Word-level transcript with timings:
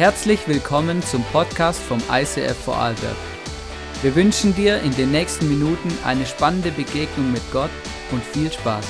Herzlich 0.00 0.48
willkommen 0.48 1.02
zum 1.02 1.22
Podcast 1.24 1.78
vom 1.78 1.98
ICF 2.10 2.56
Vorarlberg. 2.64 3.16
Wir 4.00 4.14
wünschen 4.14 4.54
dir 4.54 4.80
in 4.80 4.96
den 4.96 5.10
nächsten 5.10 5.46
Minuten 5.46 5.92
eine 6.06 6.24
spannende 6.24 6.70
Begegnung 6.70 7.30
mit 7.30 7.42
Gott 7.52 7.68
und 8.10 8.24
viel 8.24 8.50
Spaß. 8.50 8.86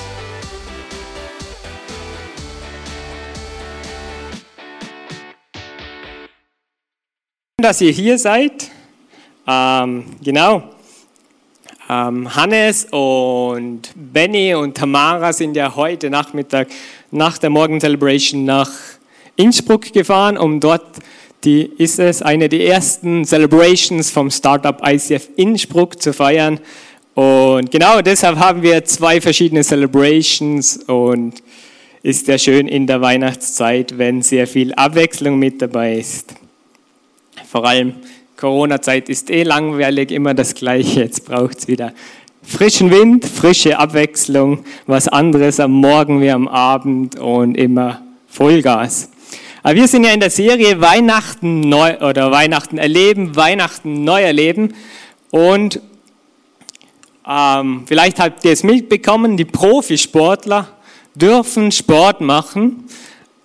dass 7.57 7.81
ihr 7.81 7.91
hier 7.91 8.17
seid. 8.17 8.71
Ähm, 9.45 10.15
genau. 10.23 10.63
Ähm, 11.89 12.33
Hannes 12.33 12.87
und 12.89 13.91
Benny 13.95 14.55
und 14.55 14.77
Tamara 14.77 15.33
sind 15.33 15.57
ja 15.57 15.75
heute 15.75 16.09
Nachmittag 16.09 16.69
nach 17.11 17.37
der 17.37 17.49
Morgen 17.49 17.81
Celebration 17.81 18.45
nach 18.45 18.71
Innsbruck 19.35 19.93
gefahren, 19.93 20.37
um 20.37 20.59
dort 20.59 20.85
die 21.43 21.63
ist 21.77 21.97
es 21.97 22.21
eine 22.21 22.49
der 22.49 22.67
ersten 22.67 23.25
Celebrations 23.25 24.11
vom 24.11 24.29
Startup 24.29 24.79
ICF 24.85 25.29
Innsbruck 25.37 26.01
zu 26.01 26.13
feiern. 26.13 26.59
Und 27.15 27.71
genau 27.71 28.01
deshalb 28.01 28.37
haben 28.37 28.61
wir 28.61 28.85
zwei 28.85 29.19
verschiedene 29.19 29.63
Celebrations 29.63 30.77
und 30.85 31.41
ist 32.03 32.27
ja 32.27 32.37
schön 32.37 32.67
in 32.67 32.87
der 32.87 33.01
Weihnachtszeit, 33.01 33.97
wenn 33.97 34.21
sehr 34.21 34.47
viel 34.47 34.73
Abwechslung 34.73 35.37
mit 35.39 35.61
dabei 35.61 35.97
ist. 35.97 36.33
Vor 37.49 37.65
allem 37.65 37.95
Corona-Zeit 38.37 39.09
ist 39.09 39.29
eh 39.29 39.43
langweilig, 39.43 40.11
immer 40.11 40.33
das 40.33 40.55
Gleiche. 40.55 41.01
Jetzt 41.01 41.25
braucht 41.25 41.59
es 41.59 41.67
wieder 41.67 41.93
frischen 42.43 42.91
Wind, 42.91 43.25
frische 43.25 43.77
Abwechslung, 43.77 44.63
was 44.87 45.07
anderes 45.07 45.59
am 45.59 45.71
Morgen 45.71 46.21
wie 46.21 46.31
am 46.31 46.47
Abend 46.47 47.19
und 47.19 47.55
immer 47.55 48.01
Vollgas. 48.27 49.09
Aber 49.63 49.75
wir 49.75 49.87
sind 49.87 50.03
ja 50.03 50.11
in 50.11 50.19
der 50.19 50.31
Serie 50.31 50.81
Weihnachten 50.81 51.61
neu 51.61 51.97
oder 51.99 52.31
Weihnachten 52.31 52.77
erleben, 52.77 53.35
Weihnachten 53.35 54.03
neu 54.03 54.21
erleben. 54.21 54.73
Und 55.29 55.79
ähm, 57.27 57.83
vielleicht 57.85 58.19
habt 58.19 58.43
ihr 58.43 58.51
es 58.51 58.63
mitbekommen, 58.63 59.37
die 59.37 59.45
Profisportler 59.45 60.67
dürfen 61.13 61.71
Sport 61.71 62.21
machen, 62.21 62.85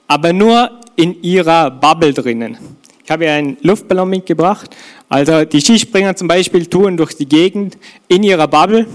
aber 0.06 0.33
nur 0.33 0.70
in 0.97 1.23
ihrer 1.23 1.70
Bubble 1.70 2.14
drinnen. 2.14 2.56
Ich 3.05 3.11
habe 3.11 3.25
hier 3.25 3.34
einen 3.34 3.56
Luftballon 3.61 4.08
mitgebracht. 4.08 4.75
Also 5.08 5.45
die 5.45 5.61
Skispringer 5.61 6.17
zum 6.17 6.27
Beispiel 6.27 6.67
touren 6.67 6.97
durch 6.97 7.14
die 7.14 7.28
Gegend 7.28 7.77
in 8.08 8.23
ihrer 8.23 8.48
Bubble. 8.48 8.86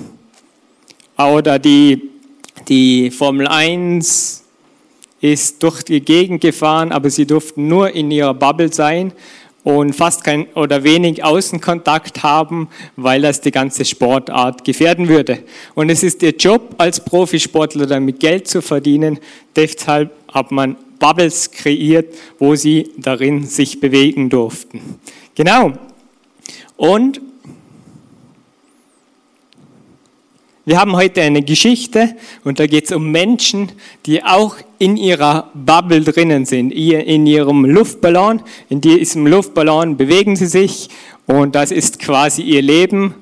Oder 1.17 1.59
die, 1.59 2.09
die 2.67 3.11
Formel 3.11 3.47
1 3.47 4.40
ist 5.21 5.63
durch 5.63 5.83
die 5.83 6.01
Gegend 6.01 6.41
gefahren, 6.41 6.91
aber 6.91 7.09
sie 7.09 7.25
durften 7.25 7.67
nur 7.67 7.91
in 7.91 8.11
ihrer 8.11 8.33
Bubble 8.33 8.73
sein 8.73 9.13
und 9.63 9.95
fast 9.95 10.23
kein 10.23 10.47
oder 10.55 10.83
wenig 10.83 11.23
Außenkontakt 11.23 12.23
haben, 12.23 12.67
weil 12.95 13.21
das 13.21 13.41
die 13.41 13.51
ganze 13.51 13.85
Sportart 13.85 14.63
gefährden 14.63 15.07
würde. 15.07 15.39
Und 15.75 15.89
es 15.89 16.01
ist 16.03 16.23
ihr 16.23 16.31
Job 16.31 16.75
als 16.77 17.03
Profisportler 17.05 17.85
damit 17.85 18.19
Geld 18.19 18.47
zu 18.47 18.61
verdienen. 18.61 19.19
Deshalb 19.55 20.11
hat 20.33 20.51
man 20.51 20.75
Bubbles 20.99 21.51
kreiert, 21.51 22.13
wo 22.39 22.55
sie 22.55 22.89
darin 22.97 23.45
sich 23.45 23.79
bewegen 23.79 24.29
durften. 24.29 24.99
Genau. 25.35 25.73
Und 26.75 27.21
wir 30.63 30.79
haben 30.79 30.95
heute 30.95 31.21
eine 31.21 31.41
Geschichte 31.41 32.15
und 32.43 32.59
da 32.59 32.67
geht 32.67 32.85
es 32.85 32.91
um 32.91 33.11
Menschen, 33.11 33.71
die 34.05 34.23
auch 34.23 34.57
in 34.77 34.95
ihrer 34.95 35.49
Bubble 35.55 36.01
drinnen 36.01 36.45
sind, 36.45 36.69
in 36.69 37.25
ihrem 37.25 37.65
Luftballon. 37.65 38.43
In 38.69 38.79
diesem 38.79 39.25
Luftballon 39.25 39.97
bewegen 39.97 40.35
sie 40.35 40.45
sich 40.45 40.89
und 41.25 41.55
das 41.55 41.71
ist 41.71 41.97
quasi 41.97 42.43
ihr 42.43 42.61
Leben. 42.61 43.15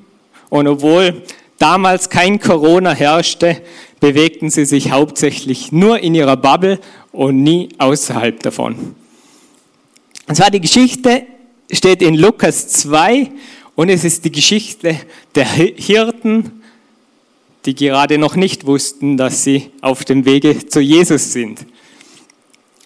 Und 0.50 0.68
obwohl 0.68 1.22
damals 1.58 2.10
kein 2.10 2.40
Corona 2.40 2.92
herrschte, 2.92 3.62
bewegten 4.00 4.50
sie 4.50 4.66
sich 4.66 4.90
hauptsächlich 4.90 5.72
nur 5.72 5.98
in 6.00 6.14
ihrer 6.14 6.36
Bubble 6.36 6.78
und 7.10 7.42
nie 7.42 7.70
außerhalb 7.78 8.42
davon. 8.42 8.96
Und 10.28 10.34
zwar 10.34 10.50
die 10.50 10.60
Geschichte 10.60 11.22
steht 11.72 12.02
in 12.02 12.16
Lukas 12.16 12.68
2 12.68 13.30
und 13.76 13.88
es 13.88 14.04
ist 14.04 14.26
die 14.26 14.32
Geschichte 14.32 14.96
der 15.34 15.46
Hirten, 15.46 16.59
die 17.66 17.74
gerade 17.74 18.18
noch 18.18 18.36
nicht 18.36 18.66
wussten, 18.66 19.16
dass 19.16 19.44
sie 19.44 19.70
auf 19.82 20.04
dem 20.04 20.24
Wege 20.24 20.66
zu 20.66 20.80
Jesus 20.80 21.32
sind. 21.32 21.66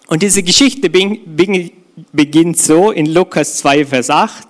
Und 0.07 0.21
diese 0.21 0.43
Geschichte 0.43 0.89
beginnt 0.89 2.57
so 2.57 2.91
in 2.91 3.05
Lukas 3.07 3.57
2, 3.57 3.85
Vers 3.85 4.09
8. 4.09 4.47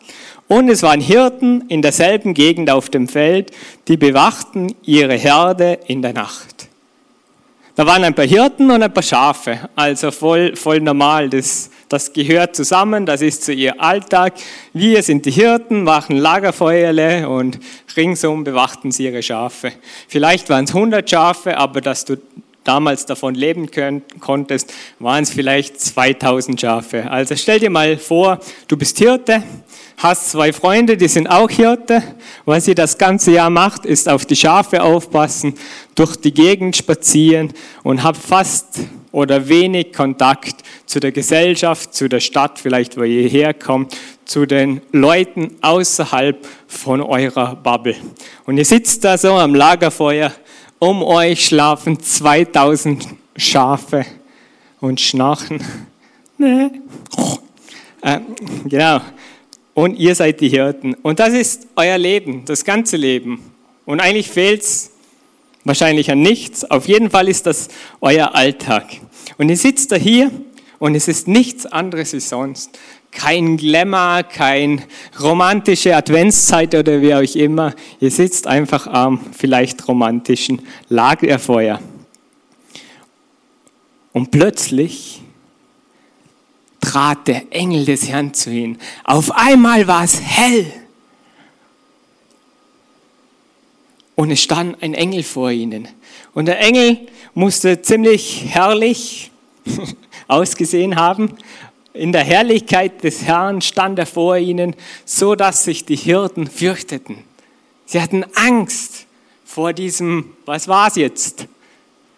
Und 0.47 0.69
es 0.69 0.83
waren 0.83 1.01
Hirten 1.01 1.61
in 1.69 1.81
derselben 1.81 2.33
Gegend 2.33 2.69
auf 2.69 2.89
dem 2.89 3.07
Feld, 3.07 3.51
die 3.87 3.97
bewachten 3.97 4.75
ihre 4.83 5.15
Herde 5.15 5.79
in 5.87 6.01
der 6.01 6.13
Nacht. 6.13 6.64
Da 7.75 7.85
waren 7.85 8.05
ein 8.05 8.13
paar 8.15 8.25
Hirten 8.25 8.71
und 8.71 8.81
ein 8.81 8.93
paar 8.93 9.03
Schafe, 9.03 9.69
also 9.75 10.09
voll, 10.09 10.55
voll 10.55 10.79
normal. 10.79 11.29
Das, 11.29 11.69
das 11.89 12.13
gehört 12.13 12.55
zusammen, 12.55 13.05
das 13.05 13.21
ist 13.21 13.43
zu 13.43 13.51
ihr 13.51 13.81
Alltag. 13.81 14.35
Wir 14.71 15.03
sind 15.03 15.25
die 15.25 15.31
Hirten, 15.31 15.83
machen 15.83 16.15
Lagerfeuerle 16.15 17.27
und 17.27 17.59
ringsum 17.97 18.45
bewachten 18.45 18.93
sie 18.93 19.03
ihre 19.03 19.21
Schafe. 19.21 19.73
Vielleicht 20.07 20.49
waren 20.49 20.63
es 20.63 20.73
100 20.73 21.09
Schafe, 21.09 21.57
aber 21.57 21.81
dass 21.81 22.05
du 22.05 22.15
damals 22.63 23.05
davon 23.05 23.35
leben 23.35 23.69
könnt, 23.69 24.21
konntest, 24.21 24.73
waren 24.99 25.23
es 25.23 25.31
vielleicht 25.31 25.77
2000 25.81 26.61
Schafe. 26.61 27.11
Also 27.11 27.35
stell 27.35 27.59
dir 27.59 27.69
mal 27.69 27.97
vor, 27.97 28.39
du 28.69 28.77
bist 28.77 28.97
Hirte, 28.99 29.43
hast 29.97 30.31
zwei 30.31 30.51
Freunde, 30.53 30.97
die 30.97 31.07
sind 31.07 31.27
auch 31.27 31.49
Hirte. 31.49 32.03
Was 32.45 32.67
ihr 32.67 32.75
das 32.75 32.97
ganze 32.97 33.31
Jahr 33.31 33.49
macht, 33.49 33.85
ist 33.85 34.09
auf 34.09 34.25
die 34.25 34.35
Schafe 34.35 34.83
aufpassen, 34.83 35.55
durch 35.95 36.15
die 36.15 36.33
Gegend 36.33 36.75
spazieren 36.75 37.53
und 37.83 38.03
habt 38.03 38.17
fast 38.17 38.79
oder 39.11 39.47
wenig 39.47 39.93
Kontakt 39.93 40.55
zu 40.85 40.99
der 40.99 41.11
Gesellschaft, 41.11 41.93
zu 41.93 42.09
der 42.09 42.19
Stadt, 42.19 42.59
vielleicht 42.59 42.97
wo 42.97 43.03
ihr 43.03 43.29
herkommt, 43.29 43.95
zu 44.25 44.45
den 44.45 44.81
Leuten 44.91 45.55
außerhalb 45.61 46.45
von 46.67 47.01
eurer 47.01 47.55
Bubble. 47.55 47.95
Und 48.45 48.57
ihr 48.57 48.65
sitzt 48.65 49.05
da 49.05 49.17
so 49.17 49.33
am 49.33 49.55
Lagerfeuer, 49.55 50.31
um 50.79 51.01
euch 51.01 51.45
schlafen 51.45 51.99
2000 51.99 53.07
Schafe 53.37 54.05
und 54.81 54.99
schnarchen. 54.99 55.63
Nee. 56.37 56.71
Äh, 58.01 58.19
genau. 58.65 59.01
Und 59.75 59.99
ihr 59.99 60.15
seid 60.15 60.39
die 60.39 60.47
Hirten. 60.47 60.95
Und 60.95 61.19
das 61.19 61.33
ist 61.33 61.67
euer 61.75 61.97
Leben, 61.97 62.45
das 62.45 62.63
ganze 62.63 62.95
Leben. 62.95 63.51
Und 63.85 63.99
eigentlich 63.99 64.29
fehlt 64.29 64.61
es 64.61 64.91
wahrscheinlich 65.65 66.09
an 66.09 66.21
nichts. 66.21 66.63
Auf 66.71 66.87
jeden 66.87 67.09
Fall 67.09 67.27
ist 67.27 67.45
das 67.45 67.67
euer 67.99 68.33
Alltag. 68.33 68.85
Und 69.37 69.49
ihr 69.49 69.57
sitzt 69.57 69.91
da 69.91 69.97
hier 69.97 70.31
und 70.79 70.95
es 70.95 71.09
ist 71.09 71.27
nichts 71.27 71.65
anderes 71.65 72.13
wie 72.13 72.21
sonst. 72.21 72.79
Kein 73.11 73.57
Glamour, 73.57 74.23
kein 74.23 74.81
romantische 75.21 75.95
Adventszeit 75.95 76.73
oder 76.73 77.01
wie 77.01 77.13
auch 77.13 77.35
immer. 77.35 77.73
Ihr 77.99 78.11
sitzt 78.11 78.47
einfach 78.47 78.87
am 78.87 79.19
vielleicht 79.37 79.85
romantischen 79.89 80.61
Lagerfeuer. 80.87 81.81
Und 84.13 84.31
plötzlich 84.31 85.21
trat 86.95 87.27
der 87.27 87.43
Engel 87.49 87.83
des 87.83 88.07
Herrn 88.07 88.33
zu 88.33 88.49
ihnen. 88.49 88.77
Auf 89.03 89.29
einmal 89.31 89.85
war 89.85 90.05
es 90.05 90.21
hell. 90.21 90.71
Und 94.15 94.31
es 94.31 94.41
stand 94.41 94.81
ein 94.81 94.93
Engel 94.93 95.23
vor 95.23 95.51
ihnen. 95.51 95.89
Und 96.33 96.45
der 96.45 96.61
Engel 96.61 96.99
musste 97.33 97.81
ziemlich 97.81 98.45
herrlich 98.47 99.29
ausgesehen 100.29 100.95
haben. 100.95 101.33
In 101.91 102.13
der 102.13 102.23
Herrlichkeit 102.23 103.03
des 103.03 103.23
Herrn 103.23 103.61
stand 103.61 103.99
er 103.99 104.05
vor 104.05 104.37
ihnen, 104.37 104.73
so 105.03 105.35
dass 105.35 105.65
sich 105.65 105.83
die 105.83 105.97
Hirten 105.97 106.47
fürchteten. 106.47 107.17
Sie 107.85 108.01
hatten 108.01 108.23
Angst 108.35 109.05
vor 109.43 109.73
diesem, 109.73 110.31
was 110.45 110.69
war 110.69 110.87
es 110.87 110.95
jetzt? 110.95 111.47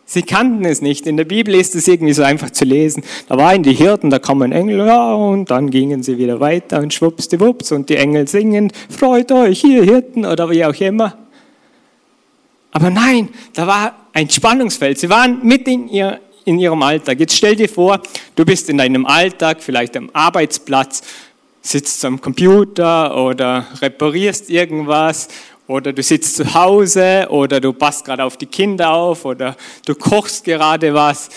Sie 0.10 0.22
kannten 0.22 0.64
es 0.64 0.82
nicht. 0.82 1.06
In 1.06 1.18
der 1.18 1.26
Bibel 1.26 1.54
ist 1.54 1.76
es 1.76 1.86
irgendwie 1.86 2.14
so 2.14 2.24
einfach 2.24 2.50
zu 2.52 2.64
lesen. 2.64 3.04
Da 3.28 3.38
waren 3.38 3.62
die 3.62 3.74
Hirten, 3.74 4.10
da 4.10 4.20
kam 4.20 4.42
ein 4.42 4.54
Engel, 4.54 4.88
ja, 4.88 5.14
und 5.14 5.52
dann 5.52 5.70
gingen 5.70 6.02
sie 6.02 6.18
wieder 6.18 6.40
weiter 6.40 6.80
und 6.80 6.94
schwuppsdiwupps 6.94 7.74
und 7.74 7.90
die 7.90 7.98
Engel 7.98 8.26
singen, 8.26 8.72
freut 8.90 9.34
euch, 9.34 9.60
hier 9.60 9.84
Hirten 9.84 10.26
oder 10.26 10.50
wie 10.50 10.64
auch 10.64 10.74
immer. 10.80 11.18
Aber 12.72 12.90
nein, 12.90 13.28
da 13.54 13.68
war 13.68 13.96
ein 14.14 14.30
Spannungsfeld. 14.30 14.98
Sie 14.98 15.10
waren 15.10 15.46
mitten 15.46 15.72
in, 15.72 15.90
ihr, 15.90 16.22
in 16.46 16.58
ihrem 16.58 16.82
Alltag. 16.84 17.20
Jetzt 17.20 17.36
stell 17.36 17.58
dir 17.58 17.68
vor, 17.68 18.00
du 18.36 18.46
bist 18.46 18.70
in 18.70 18.78
deinem 18.78 19.06
Alltag, 19.06 19.58
vielleicht 19.60 19.98
am 19.98 20.10
Arbeitsplatz, 20.14 21.02
sitzt 21.62 22.06
am 22.06 22.22
Computer 22.22 23.26
oder 23.26 23.66
reparierst 23.82 24.50
irgendwas 24.50 25.28
oder 25.68 25.94
du 25.94 26.02
sitzt 26.02 26.36
zu 26.38 26.54
Hause 26.54 27.28
oder 27.30 27.60
du 27.60 27.74
passt 27.74 28.06
gerade 28.06 28.24
auf 28.24 28.38
die 28.38 28.46
Kinder 28.46 28.94
auf 28.94 29.26
oder 29.26 29.56
du 29.86 29.96
kochst 29.96 30.46
gerade 30.46 30.94
was 30.94 31.30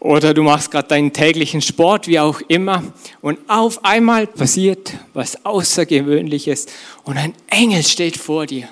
oder 0.00 0.34
du 0.34 0.42
machst 0.42 0.70
gerade 0.70 0.88
deinen 0.88 1.12
täglichen 1.12 1.60
Sport, 1.60 2.06
wie 2.06 2.20
auch 2.20 2.40
immer, 2.48 2.82
und 3.20 3.38
auf 3.48 3.84
einmal 3.84 4.26
passiert 4.26 4.94
was 5.12 5.44
Außergewöhnliches 5.44 6.66
und 7.04 7.16
ein 7.16 7.34
Engel 7.48 7.82
steht 7.82 8.16
vor 8.16 8.46
dir. 8.46 8.68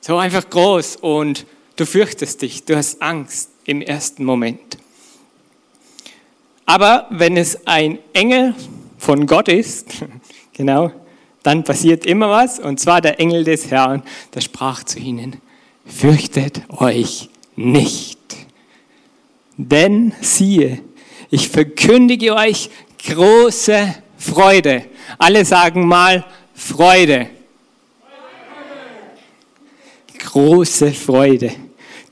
So 0.00 0.16
einfach 0.16 0.48
groß 0.48 0.96
und 0.96 1.46
du 1.76 1.86
fürchtest 1.86 2.42
dich, 2.42 2.64
du 2.64 2.76
hast 2.76 3.02
Angst 3.02 3.50
im 3.64 3.82
ersten 3.82 4.24
Moment. 4.24 4.78
Aber 6.64 7.06
wenn 7.10 7.36
es 7.36 7.66
ein 7.66 7.98
Engel 8.12 8.54
von 8.98 9.26
Gott 9.26 9.48
ist, 9.48 9.88
genau, 10.52 10.90
dann 11.42 11.64
passiert 11.64 12.06
immer 12.06 12.30
was, 12.30 12.58
und 12.58 12.78
zwar 12.78 13.00
der 13.00 13.18
Engel 13.20 13.44
des 13.44 13.70
Herrn, 13.70 14.02
der 14.34 14.40
sprach 14.40 14.84
zu 14.84 14.98
ihnen, 14.98 15.40
fürchtet 15.84 16.62
euch 16.68 17.28
nicht. 17.56 18.18
Denn 19.56 20.12
siehe, 20.20 20.80
ich 21.30 21.48
verkündige 21.48 22.34
euch 22.34 22.70
große 23.06 23.94
Freude. 24.16 24.84
Alle 25.18 25.44
sagen 25.44 25.86
mal 25.86 26.24
Freude. 26.54 27.28
Große 30.18 30.92
Freude, 30.92 31.52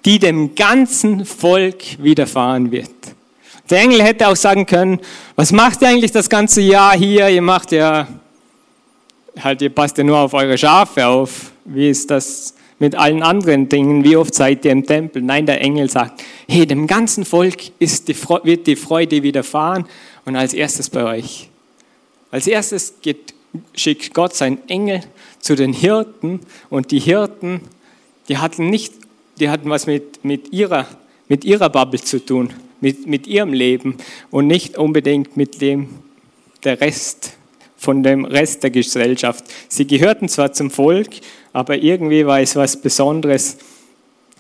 die 0.05 0.19
dem 0.19 0.55
ganzen 0.55 1.25
Volk 1.25 2.03
widerfahren 2.03 2.71
wird. 2.71 2.91
Der 3.71 3.81
Engel 3.81 4.03
hätte 4.03 4.27
auch 4.27 4.37
sagen 4.37 4.67
können, 4.67 5.01
was 5.37 5.53
macht 5.53 5.81
ihr 5.83 5.89
eigentlich 5.89 6.11
das 6.11 6.29
ganze 6.29 6.61
Jahr 6.61 6.97
hier? 6.97 7.29
Ihr 7.29 7.43
macht 7.43 7.71
ja, 7.71 8.09
halt, 9.39 9.63
ihr 9.63 9.71
passt 9.71 9.99
ja 9.99 10.05
nur 10.05 10.19
auf 10.19 10.35
eure 10.35 10.57
Schafe 10.57 11.07
auf. 11.07 11.53
Wie 11.65 11.89
ist 11.89 12.11
das 12.11 12.55
mit 12.79 12.95
allen 12.95 13.23
anderen 13.23 13.69
Dingen? 13.69 14.05
Wie 14.05 14.17
oft 14.17 14.35
seid 14.35 14.65
ihr 14.65 14.73
im 14.73 14.87
Tempel? 14.87 15.23
Nein, 15.23 15.47
der 15.47 15.61
Engel 15.61 15.91
sagt, 15.91 16.23
hey, 16.49 16.67
dem 16.67 16.87
ganzen 16.87 17.25
Volk 17.25 17.71
ist 17.79 18.09
die, 18.09 18.17
wird 18.45 18.67
die 18.67 18.77
Freude 18.77 19.23
widerfahren 19.23 19.87
und 20.25 20.37
als 20.37 20.55
erstes 20.55 20.91
bei 20.91 21.05
euch. 21.05 21.49
Als 22.31 22.47
erstes 22.47 22.95
geht, 23.03 23.35
schickt 23.75 24.15
Gott 24.15 24.35
seinen 24.35 24.59
Engel 24.69 25.01
zu 25.41 25.57
den 25.57 25.73
Hirten 25.73 26.41
und 26.69 26.91
die 26.91 27.01
Hirten, 27.01 27.61
die 28.29 28.39
hatten 28.39 28.71
nicht, 28.71 28.95
die 29.39 29.51
hatten 29.51 29.69
was 29.71 29.87
mit, 29.87 30.25
mit, 30.25 30.53
ihrer, 30.53 30.87
mit 31.29 31.45
ihrer 31.45 31.69
Bubble 31.69 32.01
zu 32.01 32.25
tun 32.25 32.53
mit, 32.81 33.07
mit 33.07 33.27
ihrem 33.27 33.53
Leben 33.53 33.97
und 34.31 34.47
nicht 34.47 34.77
unbedingt 34.77 35.37
mit 35.37 35.61
dem 35.61 35.89
der 36.65 36.81
Rest, 36.81 37.37
von 37.81 38.03
dem 38.03 38.27
Rest 38.27 38.63
der 38.63 38.71
Gesellschaft. 38.71 39.45
Sie 39.69 39.87
gehörten 39.87 40.29
zwar 40.29 40.53
zum 40.53 40.71
Volk, 40.71 41.09
aber 41.55 41.79
irgendwie 41.79 42.27
war 42.27 42.39
es 42.39 42.55
was 42.55 42.79
Besonderes, 42.81 43.57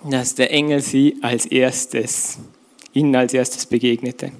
dass 0.08 0.34
der 0.34 0.52
Engel 0.52 0.82
sie 0.82 1.16
als 1.22 1.46
erstes, 1.46 2.38
ihnen 2.92 3.16
als 3.16 3.32
erstes 3.32 3.64
begegnete. 3.64 4.30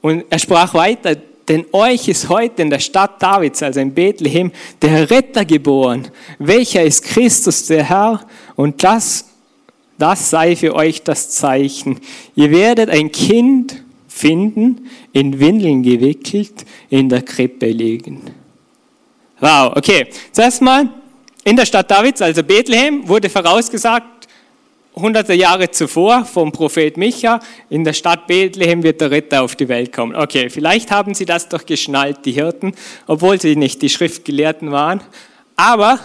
Und 0.00 0.24
er 0.30 0.38
sprach 0.38 0.72
weiter, 0.72 1.16
denn 1.48 1.66
euch 1.72 2.08
ist 2.08 2.30
heute 2.30 2.62
in 2.62 2.70
der 2.70 2.78
Stadt 2.78 3.22
Davids, 3.22 3.62
also 3.62 3.80
in 3.80 3.92
Bethlehem, 3.92 4.52
der 4.80 5.10
Retter 5.10 5.44
geboren, 5.44 6.08
welcher 6.38 6.82
ist 6.82 7.04
Christus 7.04 7.66
der 7.66 7.84
Herr 7.84 8.26
und 8.56 8.82
das 8.82 9.26
das 9.98 10.30
sei 10.30 10.56
für 10.56 10.74
euch 10.74 11.02
das 11.02 11.30
Zeichen. 11.30 12.00
Ihr 12.34 12.50
werdet 12.50 12.90
ein 12.90 13.12
Kind 13.12 13.84
finden, 14.12 14.88
in 15.12 15.40
Windeln 15.40 15.82
gewickelt, 15.82 16.64
in 16.90 17.08
der 17.08 17.22
Krippe 17.22 17.66
liegen. 17.66 18.22
Wow, 19.40 19.72
okay. 19.76 20.06
Zuerst 20.30 20.62
mal, 20.62 20.88
in 21.44 21.56
der 21.56 21.66
Stadt 21.66 21.90
Davids, 21.90 22.22
also 22.22 22.42
Bethlehem, 22.42 23.08
wurde 23.08 23.28
vorausgesagt, 23.28 24.28
hunderte 24.94 25.32
Jahre 25.32 25.70
zuvor 25.70 26.24
vom 26.24 26.52
Prophet 26.52 26.96
Micha, 26.96 27.40
in 27.70 27.82
der 27.82 27.94
Stadt 27.94 28.26
Bethlehem 28.26 28.82
wird 28.82 29.00
der 29.00 29.10
Retter 29.10 29.42
auf 29.42 29.56
die 29.56 29.68
Welt 29.68 29.92
kommen. 29.92 30.14
Okay, 30.14 30.50
vielleicht 30.50 30.90
haben 30.90 31.14
sie 31.14 31.24
das 31.24 31.48
doch 31.48 31.64
geschnallt, 31.64 32.18
die 32.24 32.32
Hirten, 32.32 32.74
obwohl 33.06 33.40
sie 33.40 33.56
nicht 33.56 33.80
die 33.82 33.88
Schriftgelehrten 33.88 34.70
waren. 34.70 35.00
Aber 35.56 35.98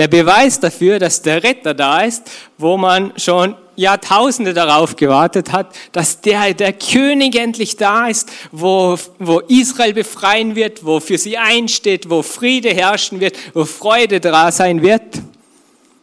der 0.00 0.08
Beweis 0.08 0.58
dafür, 0.58 0.98
dass 0.98 1.20
der 1.20 1.44
Retter 1.44 1.74
da 1.74 2.00
ist, 2.00 2.22
wo 2.56 2.78
man 2.78 3.12
schon 3.18 3.54
Jahrtausende 3.76 4.54
darauf 4.54 4.96
gewartet 4.96 5.52
hat, 5.52 5.76
dass 5.92 6.22
der, 6.22 6.54
der 6.54 6.72
König 6.72 7.36
endlich 7.36 7.76
da 7.76 8.08
ist, 8.08 8.30
wo, 8.50 8.96
wo 9.18 9.40
Israel 9.40 9.92
befreien 9.92 10.56
wird, 10.56 10.86
wo 10.86 11.00
für 11.00 11.18
sie 11.18 11.36
einsteht, 11.36 12.08
wo 12.08 12.22
Friede 12.22 12.70
herrschen 12.70 13.20
wird, 13.20 13.36
wo 13.52 13.66
Freude 13.66 14.20
da 14.20 14.50
sein 14.50 14.80
wird. 14.80 15.02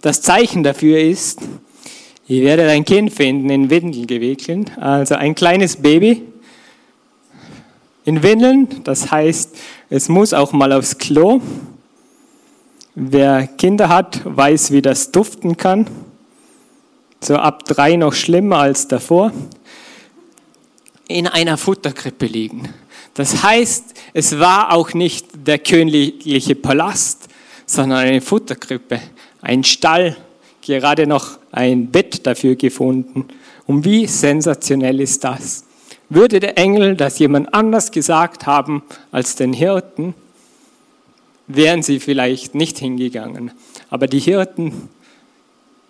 Das 0.02 0.22
Zeichen 0.22 0.62
dafür 0.62 1.00
ist, 1.00 1.40
ihr 2.28 2.44
werdet 2.44 2.70
ein 2.70 2.86
Kind 2.86 3.12
finden, 3.12 3.50
in 3.50 3.72
Windeln 3.72 4.06
gewickelt, 4.06 4.78
also 4.78 5.16
ein 5.16 5.34
kleines 5.34 5.78
Baby 5.78 6.22
in 8.06 8.22
Windeln, 8.22 8.68
das 8.84 9.10
heißt, 9.10 9.58
es 9.90 10.08
muss 10.08 10.34
auch 10.34 10.54
mal 10.54 10.72
aufs 10.72 11.00
Klo. 11.00 11.42
Wer 13.00 13.46
Kinder 13.46 13.90
hat, 13.90 14.22
weiß, 14.26 14.72
wie 14.72 14.82
das 14.82 15.12
duften 15.12 15.56
kann. 15.56 15.86
So 17.22 17.36
ab 17.36 17.64
drei 17.66 17.96
noch 17.96 18.16
schlimmer 18.16 18.58
als 18.58 18.88
davor. 18.88 19.32
In 21.08 21.28
einer 21.28 21.58
Futterkrippe 21.58 22.26
liegen. 22.26 22.70
Das 23.14 23.44
heißt, 23.44 23.94
es 24.16 24.40
war 24.40 24.74
auch 24.74 24.96
nicht 24.96 25.28
der 25.46 25.60
königliche 25.60 26.56
Palast, 26.56 27.28
sondern 27.68 28.00
eine 28.00 28.20
Futterkrippe, 28.20 29.00
ein 29.44 29.64
Stall, 29.64 30.18
gerade 30.62 31.06
noch 31.06 31.38
ein 31.52 31.92
Bett 31.92 32.26
dafür 32.26 32.56
gefunden. 32.56 33.28
Und 33.68 33.86
wie 33.86 34.08
sensationell 34.08 35.02
ist 35.02 35.24
das? 35.24 35.66
Würde 36.10 36.40
der 36.40 36.58
Engel 36.58 36.96
das 36.96 37.20
jemand 37.20 37.54
anders 37.54 37.92
gesagt 37.92 38.48
haben 38.48 38.82
als 39.12 39.36
den 39.36 39.54
Hirten, 39.54 40.16
wären 41.48 41.82
sie 41.82 42.00
vielleicht 42.00 42.56
nicht 42.56 42.78
hingegangen. 42.78 43.52
Aber 43.90 44.08
die 44.08 44.20
Hirten, 44.20 44.90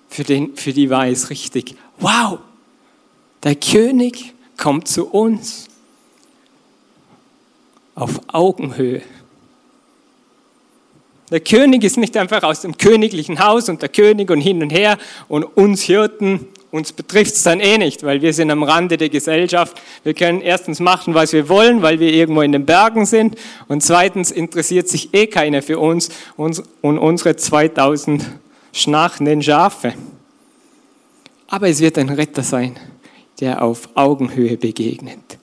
für, 0.10 0.24
den, 0.24 0.56
für 0.56 0.72
die 0.72 0.90
war 0.90 1.08
es 1.08 1.30
richtig. 1.30 1.76
Wow, 2.00 2.40
der 3.44 3.56
König 3.56 4.34
kommt 4.56 4.88
zu 4.88 5.08
uns 5.08 5.68
auf 7.96 8.22
Augenhöhe. 8.28 9.02
Der 11.30 11.42
König 11.42 11.84
ist 11.84 11.98
nicht 11.98 12.16
einfach 12.16 12.44
aus 12.44 12.62
dem 12.62 12.78
königlichen 12.78 13.40
Haus 13.40 13.68
und 13.68 13.82
der 13.82 13.90
König 13.90 14.30
und 14.32 14.40
hin 14.40 14.62
und 14.62 14.70
her 14.70 14.98
und 15.28 15.44
uns 15.44 15.82
Hirten 15.82 16.48
uns 16.78 16.94
betrifft 16.94 17.34
es 17.34 17.44
dann 17.44 17.60
eh 17.60 17.78
nicht, 17.78 18.04
weil 18.04 18.22
wir 18.22 18.32
sind 18.34 18.52
am 18.52 18.64
Rande 18.64 18.98
der 18.98 19.10
Gesellschaft. 19.10 19.82
Wir 20.04 20.14
können 20.14 20.42
erstens 20.42 20.80
machen, 20.80 21.14
was 21.14 21.34
wir 21.34 21.50
wollen, 21.50 21.82
weil 21.82 22.00
wir 22.00 22.14
irgendwo 22.14 22.42
in 22.42 22.52
den 22.52 22.66
Bergen 22.66 23.06
sind. 23.06 23.36
Und 23.68 23.84
zweitens 23.84 24.32
interessiert 24.32 24.88
sich 24.88 25.14
eh 25.14 25.28
keiner 25.28 25.62
für 25.62 25.80
uns 25.80 26.10
und 26.38 26.60
unsere 26.82 27.36
2000 27.36 28.26
schnarchenden 28.72 29.42
Schafe. 29.42 29.94
Aber 31.48 31.68
es 31.68 31.80
wird 31.80 31.98
ein 31.98 32.10
Retter 32.10 32.44
sein, 32.44 32.78
der 33.40 33.64
auf 33.64 33.90
Augenhöhe 33.96 34.58
begegnet. 34.58 35.38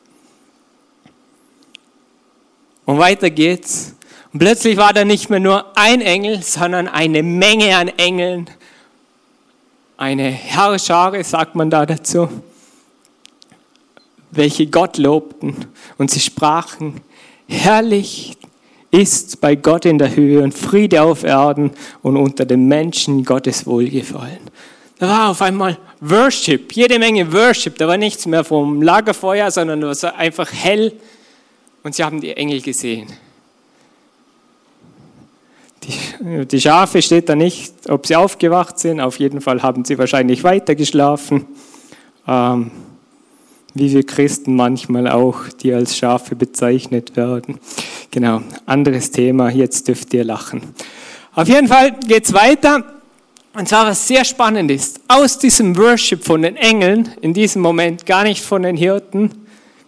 Und 2.84 2.98
weiter 2.98 3.30
geht's. 3.30 3.94
Und 4.32 4.38
plötzlich 4.40 4.76
war 4.76 4.92
da 4.92 5.04
nicht 5.04 5.30
mehr 5.30 5.40
nur 5.40 5.76
ein 5.76 6.00
Engel, 6.00 6.42
sondern 6.42 6.88
eine 6.88 7.22
Menge 7.22 7.76
an 7.76 7.88
Engeln 7.88 8.48
eine 9.96 10.30
Herrschare, 10.30 11.22
sagt 11.24 11.54
man 11.54 11.70
da 11.70 11.86
dazu, 11.86 12.28
welche 14.30 14.66
Gott 14.66 14.98
lobten. 14.98 15.66
Und 15.98 16.10
sie 16.10 16.20
sprachen, 16.20 17.00
herrlich 17.46 18.36
ist 18.90 19.40
bei 19.40 19.56
Gott 19.56 19.84
in 19.84 19.98
der 19.98 20.14
Höhe 20.14 20.42
und 20.42 20.54
Friede 20.54 21.02
auf 21.02 21.24
Erden 21.24 21.72
und 22.02 22.16
unter 22.16 22.44
den 22.44 22.66
Menschen 22.66 23.24
Gottes 23.24 23.66
Wohlgefallen. 23.66 24.38
Da 24.98 25.08
war 25.08 25.30
auf 25.30 25.42
einmal 25.42 25.78
Worship, 26.00 26.72
jede 26.72 26.98
Menge 26.98 27.32
Worship. 27.32 27.76
Da 27.76 27.88
war 27.88 27.96
nichts 27.96 28.26
mehr 28.26 28.44
vom 28.44 28.80
Lagerfeuer, 28.82 29.50
sondern 29.50 29.82
es 29.82 30.02
war 30.04 30.14
einfach 30.16 30.52
hell. 30.52 30.92
Und 31.82 31.94
sie 31.94 32.04
haben 32.04 32.20
die 32.20 32.36
Engel 32.36 32.60
gesehen. 32.60 33.08
Die, 35.84 36.46
die 36.46 36.60
Schafe 36.60 37.02
steht 37.02 37.28
da 37.28 37.34
nicht, 37.34 37.74
ob 37.88 38.06
sie 38.06 38.16
aufgewacht 38.16 38.78
sind. 38.78 39.00
Auf 39.00 39.18
jeden 39.18 39.40
Fall 39.40 39.62
haben 39.62 39.84
sie 39.84 39.98
wahrscheinlich 39.98 40.42
weiter 40.44 40.74
geschlafen. 40.74 41.46
Ähm, 42.26 42.70
wie 43.74 43.92
wir 43.92 44.06
Christen 44.06 44.54
manchmal 44.54 45.08
auch, 45.08 45.48
die 45.48 45.74
als 45.74 45.96
Schafe 45.96 46.36
bezeichnet 46.36 47.16
werden. 47.16 47.58
Genau, 48.10 48.40
anderes 48.66 49.10
Thema, 49.10 49.50
jetzt 49.50 49.88
dürft 49.88 50.14
ihr 50.14 50.24
lachen. 50.24 50.62
Auf 51.34 51.48
jeden 51.48 51.66
Fall 51.66 51.92
geht 52.06 52.26
es 52.26 52.32
weiter. 52.32 52.84
Und 53.54 53.68
zwar 53.68 53.86
was 53.86 54.06
sehr 54.06 54.24
spannend 54.24 54.70
ist, 54.70 55.00
aus 55.06 55.38
diesem 55.38 55.76
Worship 55.76 56.24
von 56.24 56.42
den 56.42 56.56
Engeln, 56.56 57.10
in 57.20 57.34
diesem 57.34 57.62
Moment 57.62 58.06
gar 58.06 58.24
nicht 58.24 58.44
von 58.44 58.62
den 58.62 58.76
Hirten, 58.76 59.30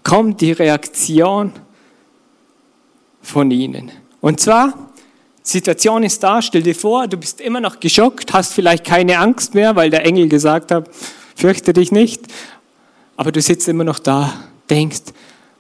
kommt 0.03 0.41
die 0.41 0.53
Reaktion 0.53 1.53
von 3.23 3.51
ihnen. 3.51 3.91
Und 4.21 4.39
zwar 4.41 4.86
Situation 5.49 6.03
ist 6.03 6.23
da, 6.25 6.43
stell 6.43 6.63
dir 6.63 6.75
vor, 6.75 7.07
du 7.07 7.17
bist 7.17 7.41
immer 7.41 7.61
noch 7.61 7.79
geschockt, 7.79 8.33
hast 8.33 8.53
vielleicht 8.53 8.85
keine 8.85 9.19
Angst 9.19 9.55
mehr, 9.55 9.77
weil 9.77 9.91
der 9.91 10.05
Engel 10.05 10.29
gesagt 10.29 10.73
hat, 10.73 10.91
fürchte 11.37 11.73
dich 11.73 11.93
nicht. 11.93 12.27
aber 13.17 13.31
du 13.31 13.41
sitzt 13.41 13.69
immer 13.69 13.85
noch 13.85 14.01
da, 14.01 14.33
denkst, 14.69 15.03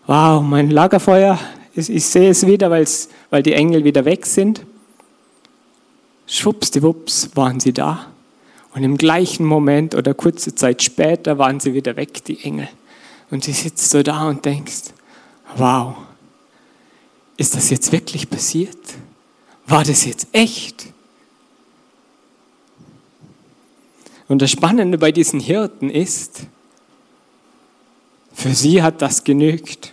wow, 0.06 0.42
mein 0.42 0.70
Lagerfeuer, 0.70 1.38
ich 1.74 2.04
sehe 2.04 2.30
es 2.30 2.46
wieder, 2.46 2.70
weil 2.70 3.42
die 3.42 3.52
Engel 3.52 3.84
wieder 3.84 4.04
weg 4.04 4.26
sind. 4.26 4.62
Schwuppsdiwupps 6.26 7.30
waren 7.34 7.60
sie 7.60 7.72
da. 7.72 8.06
Und 8.74 8.82
im 8.82 8.98
gleichen 8.98 9.46
Moment 9.46 9.94
oder 9.94 10.14
kurze 10.14 10.54
Zeit 10.54 10.82
später 10.82 11.38
waren 11.38 11.60
sie 11.60 11.74
wieder 11.74 11.96
weg, 11.96 12.24
die 12.24 12.42
Engel. 12.42 12.68
Und 13.30 13.46
du 13.46 13.52
sitzt 13.52 13.90
so 13.90 14.02
da 14.02 14.28
und 14.28 14.44
denkst, 14.44 14.92
wow, 15.56 15.94
ist 17.36 17.54
das 17.54 17.70
jetzt 17.70 17.92
wirklich 17.92 18.28
passiert? 18.28 18.76
War 19.66 19.84
das 19.84 20.04
jetzt 20.04 20.28
echt? 20.32 20.86
Und 24.28 24.42
das 24.42 24.50
Spannende 24.50 24.98
bei 24.98 25.12
diesen 25.12 25.40
Hirten 25.40 25.90
ist, 25.90 26.42
für 28.32 28.54
sie 28.54 28.82
hat 28.82 29.02
das 29.02 29.24
genügt. 29.24 29.92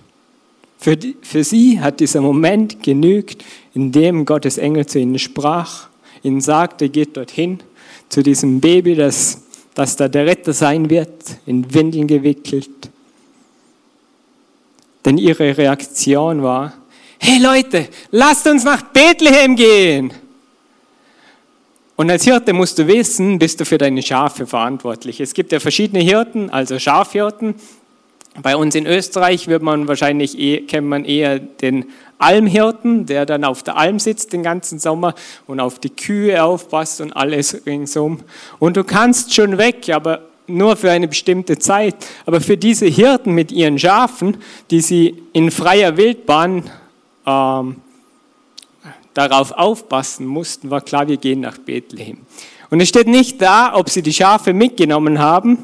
Für, 0.77 0.97
die, 0.97 1.15
für 1.21 1.43
sie 1.43 1.79
hat 1.79 1.99
dieser 1.99 2.21
Moment 2.21 2.83
genügt, 2.83 3.43
in 3.73 3.91
dem 3.91 4.25
Gottes 4.25 4.57
Engel 4.57 4.85
zu 4.85 4.99
ihnen 4.99 5.17
sprach, 5.17 5.87
ihnen 6.23 6.41
sagte, 6.41 6.89
geht 6.89 7.15
dorthin 7.15 7.59
zu 8.09 8.21
diesem 8.21 8.59
Baby, 8.59 8.95
das, 8.95 9.43
das 9.75 9.95
da 9.95 10.07
der 10.07 10.25
Retter 10.25 10.53
sein 10.53 10.89
wird, 10.89 11.37
in 11.45 11.73
Windeln 11.73 12.07
gewickelt. 12.07 12.69
Denn 15.05 15.17
ihre 15.17 15.57
Reaktion 15.57 16.43
war, 16.43 16.73
hey 17.23 17.39
Leute, 17.39 17.87
lasst 18.11 18.45
uns 18.47 18.65
nach 18.65 18.81
Bethlehem 18.81 19.55
gehen. 19.55 20.13
Und 21.95 22.11
als 22.11 22.25
Hirte 22.25 22.51
musst 22.51 22.77
du 22.77 22.85
wissen, 22.85 23.39
bist 23.39 23.61
du 23.61 23.65
für 23.65 23.77
deine 23.77 24.01
Schafe 24.01 24.45
verantwortlich. 24.45 25.21
Es 25.21 25.33
gibt 25.33 25.53
ja 25.53 25.61
verschiedene 25.61 26.03
Hirten, 26.03 26.49
also 26.49 26.77
Schafhirten. 26.79 27.55
Bei 28.41 28.57
uns 28.57 28.75
in 28.75 28.85
Österreich 28.85 29.47
wird 29.47 29.63
man 29.63 29.87
wahrscheinlich 29.87 30.37
eh, 30.37 30.61
kennt 30.61 30.87
man 30.87 31.05
eher 31.05 31.39
den 31.39 31.85
Almhirten, 32.17 33.05
der 33.05 33.25
dann 33.25 33.45
auf 33.45 33.63
der 33.63 33.77
Alm 33.77 33.99
sitzt 33.99 34.33
den 34.33 34.43
ganzen 34.43 34.79
Sommer 34.79 35.15
und 35.47 35.61
auf 35.61 35.79
die 35.79 35.91
Kühe 35.91 36.43
aufpasst 36.43 36.99
und 36.99 37.13
alles 37.13 37.65
ringsum. 37.65 38.19
Und 38.59 38.75
du 38.75 38.83
kannst 38.83 39.33
schon 39.33 39.57
weg, 39.57 39.89
aber 39.89 40.23
nur 40.45 40.75
für 40.75 40.91
eine 40.91 41.07
bestimmte 41.07 41.57
Zeit. 41.57 41.95
Aber 42.25 42.41
für 42.41 42.57
diese 42.57 42.87
Hirten 42.87 43.31
mit 43.31 43.49
ihren 43.53 43.79
Schafen, 43.79 44.37
die 44.71 44.81
sie 44.81 45.23
in 45.31 45.51
freier 45.51 45.95
Wildbahn 45.95 46.69
ähm, 47.25 47.77
darauf 49.13 49.51
aufpassen 49.51 50.25
mussten, 50.25 50.69
war 50.69 50.81
klar, 50.81 51.07
wir 51.07 51.17
gehen 51.17 51.41
nach 51.41 51.57
Bethlehem. 51.57 52.19
Und 52.69 52.81
es 52.81 52.89
steht 52.89 53.07
nicht 53.07 53.41
da, 53.41 53.75
ob 53.75 53.89
sie 53.89 54.01
die 54.01 54.13
Schafe 54.13 54.53
mitgenommen 54.53 55.19
haben, 55.19 55.59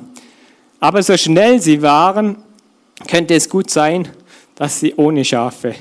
aber 0.80 1.02
so 1.04 1.18
schnell 1.18 1.62
sie 1.62 1.82
waren, 1.82 2.38
könnte 3.08 3.34
es 3.34 3.50
gut 3.50 3.70
sein, 3.70 4.08
dass 4.56 4.80
sie 4.80 4.94
ohne 4.96 5.26
Schafe 5.26 5.76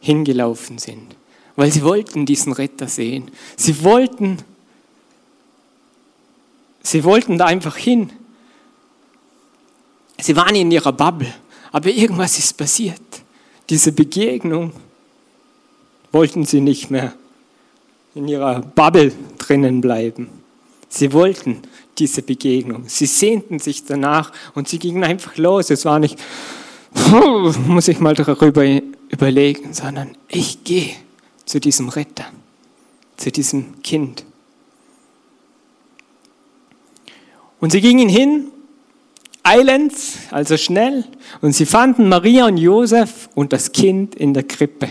hingelaufen 0.00 0.78
sind, 0.78 1.16
weil 1.56 1.72
sie 1.72 1.82
wollten 1.82 2.26
diesen 2.26 2.52
Retter 2.52 2.88
sehen. 2.88 3.30
Sie 3.56 3.82
wollten, 3.82 4.38
sie 6.82 7.04
wollten 7.04 7.38
da 7.38 7.46
einfach 7.46 7.76
hin. 7.76 8.10
Sie 10.20 10.36
waren 10.36 10.54
in 10.54 10.70
ihrer 10.70 10.92
Bubble, 10.92 11.32
aber 11.72 11.88
irgendwas 11.88 12.38
ist 12.38 12.56
passiert. 12.56 13.00
Diese 13.70 13.92
Begegnung 13.92 14.72
wollten 16.12 16.44
sie 16.44 16.60
nicht 16.60 16.90
mehr 16.90 17.14
in 18.14 18.28
ihrer 18.28 18.60
Bubble 18.60 19.12
drinnen 19.38 19.80
bleiben. 19.80 20.28
Sie 20.88 21.12
wollten 21.12 21.62
diese 21.98 22.22
Begegnung. 22.22 22.84
Sie 22.86 23.06
sehnten 23.06 23.58
sich 23.58 23.84
danach 23.84 24.32
und 24.54 24.68
sie 24.68 24.78
gingen 24.78 25.02
einfach 25.02 25.36
los. 25.36 25.70
Es 25.70 25.84
war 25.84 25.98
nicht, 25.98 26.18
muss 27.66 27.88
ich 27.88 27.98
mal 27.98 28.14
darüber 28.14 28.64
überlegen, 29.08 29.74
sondern 29.74 30.16
ich 30.28 30.62
gehe 30.62 30.94
zu 31.44 31.58
diesem 31.58 31.88
Retter, 31.88 32.26
zu 33.16 33.32
diesem 33.32 33.82
Kind. 33.82 34.24
Und 37.60 37.72
sie 37.72 37.80
gingen 37.80 38.08
hin, 38.08 38.48
eilend, 39.44 39.92
also 40.30 40.56
schnell, 40.56 41.04
und 41.40 41.52
sie 41.52 41.66
fanden 41.66 42.08
Maria 42.08 42.46
und 42.46 42.56
Josef 42.56 43.28
und 43.34 43.52
das 43.52 43.70
Kind 43.70 44.16
in 44.16 44.34
der 44.34 44.42
Krippe. 44.42 44.88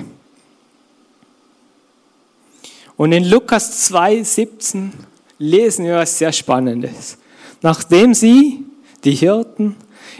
Und 2.95 3.12
in 3.12 3.25
Lukas 3.25 3.86
2, 3.88 4.24
17 4.24 4.93
lesen 5.39 5.86
wir 5.86 5.98
was 5.98 6.17
sehr 6.19 6.31
Spannendes. 6.31 7.17
Nachdem 7.62 8.13
sie, 8.13 8.63
die 9.03 9.15
Hirten, 9.15 9.75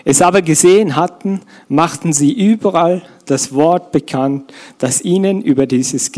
es 0.06 0.22
aber 0.22 0.42
gesehen 0.42 0.96
hatten, 0.96 1.42
machten 1.70 2.12
sie 2.12 2.34
überall 2.34 3.04
das 3.26 3.54
Wort 3.54 3.92
bekannt, 3.92 4.52
das 4.80 5.02
ihnen 5.02 5.42
über 5.42 5.66
dieses, 5.66 6.12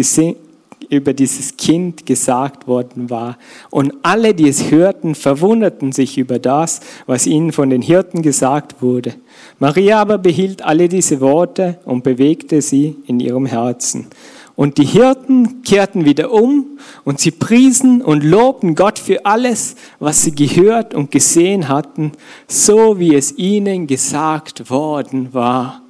über 0.90 1.14
dieses 1.14 1.58
Kind 1.58 2.06
gesagt 2.06 2.68
worden 2.68 3.10
war. 3.10 3.38
Und 3.70 3.94
alle, 4.04 4.34
die 4.34 4.48
es 4.48 4.72
hörten, 4.72 5.16
verwunderten 5.16 5.92
sich 5.92 6.18
über 6.18 6.40
das, 6.40 6.82
was 7.06 7.28
ihnen 7.28 7.52
von 7.52 7.70
den 7.70 7.82
Hirten 7.82 8.22
gesagt 8.22 8.82
wurde. 8.82 9.14
Maria 9.60 10.00
aber 10.00 10.18
behielt 10.18 10.64
alle 10.64 10.90
diese 10.90 11.22
Worte 11.22 11.80
und 11.86 12.04
bewegte 12.04 12.62
sie 12.62 12.96
in 13.08 13.20
ihrem 13.20 13.46
Herzen. 13.46 14.08
Und 14.56 14.78
die 14.78 14.86
Hirten 14.86 15.64
kehrten 15.64 16.06
wieder 16.06 16.32
um 16.32 16.80
und 17.04 17.20
sie 17.20 17.32
priesen 17.32 18.02
und 18.02 18.24
lobten 18.24 18.76
Gott 18.76 19.00
für 19.00 19.26
alles, 19.26 19.76
was 20.00 20.24
sie 20.24 20.34
gehört 20.34 20.94
und 20.94 21.12
gesehen 21.12 21.68
hatten, 21.68 22.14
so 22.48 22.98
wie 22.98 23.16
es 23.16 23.38
ihnen 23.38 23.86
gesagt 23.86 24.70
worden 24.70 25.34
war. 25.34 25.82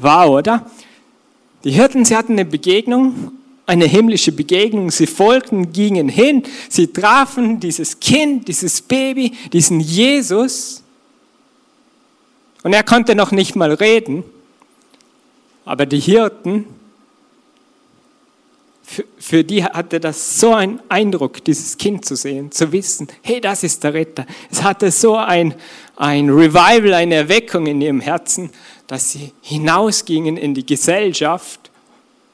Wow, 0.00 0.38
oder? 0.38 0.66
Die 1.64 1.70
Hirten, 1.70 2.04
sie 2.04 2.16
hatten 2.16 2.32
eine 2.32 2.44
Begegnung, 2.44 3.32
eine 3.66 3.86
himmlische 3.86 4.32
Begegnung. 4.32 4.90
Sie 4.90 5.06
folgten, 5.06 5.72
gingen 5.72 6.08
hin, 6.08 6.42
sie 6.68 6.88
trafen 6.88 7.60
dieses 7.60 7.98
Kind, 7.98 8.48
dieses 8.48 8.82
Baby, 8.82 9.32
diesen 9.52 9.80
Jesus. 9.80 10.82
Und 12.62 12.74
er 12.74 12.82
konnte 12.82 13.14
noch 13.14 13.32
nicht 13.32 13.56
mal 13.56 13.72
reden. 13.72 14.24
Aber 15.64 15.86
die 15.86 16.00
Hirten, 16.00 16.66
für, 18.94 19.04
für, 19.18 19.44
die 19.44 19.64
hatte 19.64 19.98
das 19.98 20.38
so 20.38 20.54
einen 20.54 20.80
Eindruck, 20.88 21.44
dieses 21.44 21.76
Kind 21.76 22.04
zu 22.04 22.14
sehen, 22.14 22.52
zu 22.52 22.70
wissen, 22.70 23.08
hey, 23.22 23.40
das 23.40 23.64
ist 23.64 23.82
der 23.82 23.94
Retter. 23.94 24.26
Es 24.50 24.62
hatte 24.62 24.90
so 24.90 25.16
ein, 25.16 25.54
ein 25.96 26.30
Revival, 26.30 26.94
eine 26.94 27.16
Erweckung 27.16 27.66
in 27.66 27.80
ihrem 27.80 28.00
Herzen, 28.00 28.50
dass 28.86 29.10
sie 29.10 29.32
hinausgingen 29.42 30.36
in 30.36 30.54
die 30.54 30.64
Gesellschaft. 30.64 31.70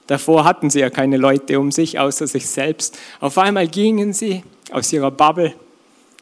Davor 0.07 0.45
hatten 0.45 0.71
sie 0.71 0.81
ja 0.81 0.91
keine 0.91 1.17
Leute 1.17 1.59
um 1.59 1.73
sich, 1.73 1.99
außer 1.99 2.27
sich 2.27 2.47
selbst. 2.47 2.99
Auf 3.21 3.39
einmal 3.39 3.69
gingen 3.69 4.13
sie 4.13 4.43
aus 4.71 4.93
ihrer 4.93 5.11
Bubble 5.11 5.55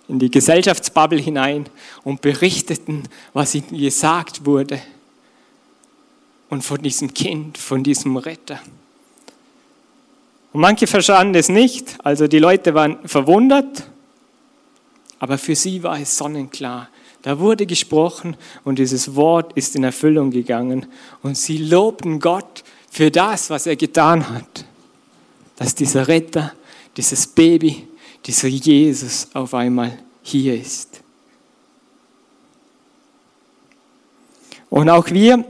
in 0.08 0.18
die 0.18 0.30
Gesellschaftsbubble 0.30 1.18
hinein 1.18 1.66
und 2.04 2.20
berichteten, 2.20 3.08
was 3.32 3.54
ihnen 3.54 3.78
gesagt 3.78 4.46
wurde 4.46 4.80
und 6.48 6.62
von 6.62 6.80
diesem 6.80 7.12
Kind, 7.12 7.58
von 7.58 7.82
diesem 7.82 8.16
Retter. 8.16 8.60
Und 10.58 10.62
manche 10.62 10.88
verstanden 10.88 11.36
es 11.36 11.48
nicht, 11.48 11.94
also 12.02 12.26
die 12.26 12.40
Leute 12.40 12.74
waren 12.74 12.98
verwundert, 13.08 13.88
aber 15.20 15.38
für 15.38 15.54
sie 15.54 15.84
war 15.84 16.00
es 16.00 16.16
sonnenklar. 16.16 16.88
Da 17.22 17.38
wurde 17.38 17.64
gesprochen 17.64 18.36
und 18.64 18.80
dieses 18.80 19.14
Wort 19.14 19.52
ist 19.52 19.76
in 19.76 19.84
Erfüllung 19.84 20.32
gegangen 20.32 20.86
und 21.22 21.38
sie 21.38 21.58
lobten 21.58 22.18
Gott 22.18 22.64
für 22.90 23.08
das, 23.08 23.50
was 23.50 23.68
er 23.68 23.76
getan 23.76 24.28
hat, 24.30 24.64
dass 25.54 25.76
dieser 25.76 26.08
Retter, 26.08 26.52
dieses 26.96 27.28
Baby, 27.28 27.86
dieser 28.26 28.48
Jesus 28.48 29.28
auf 29.34 29.54
einmal 29.54 29.96
hier 30.24 30.60
ist. 30.60 31.02
Und 34.70 34.90
auch 34.90 35.08
wir 35.10 35.44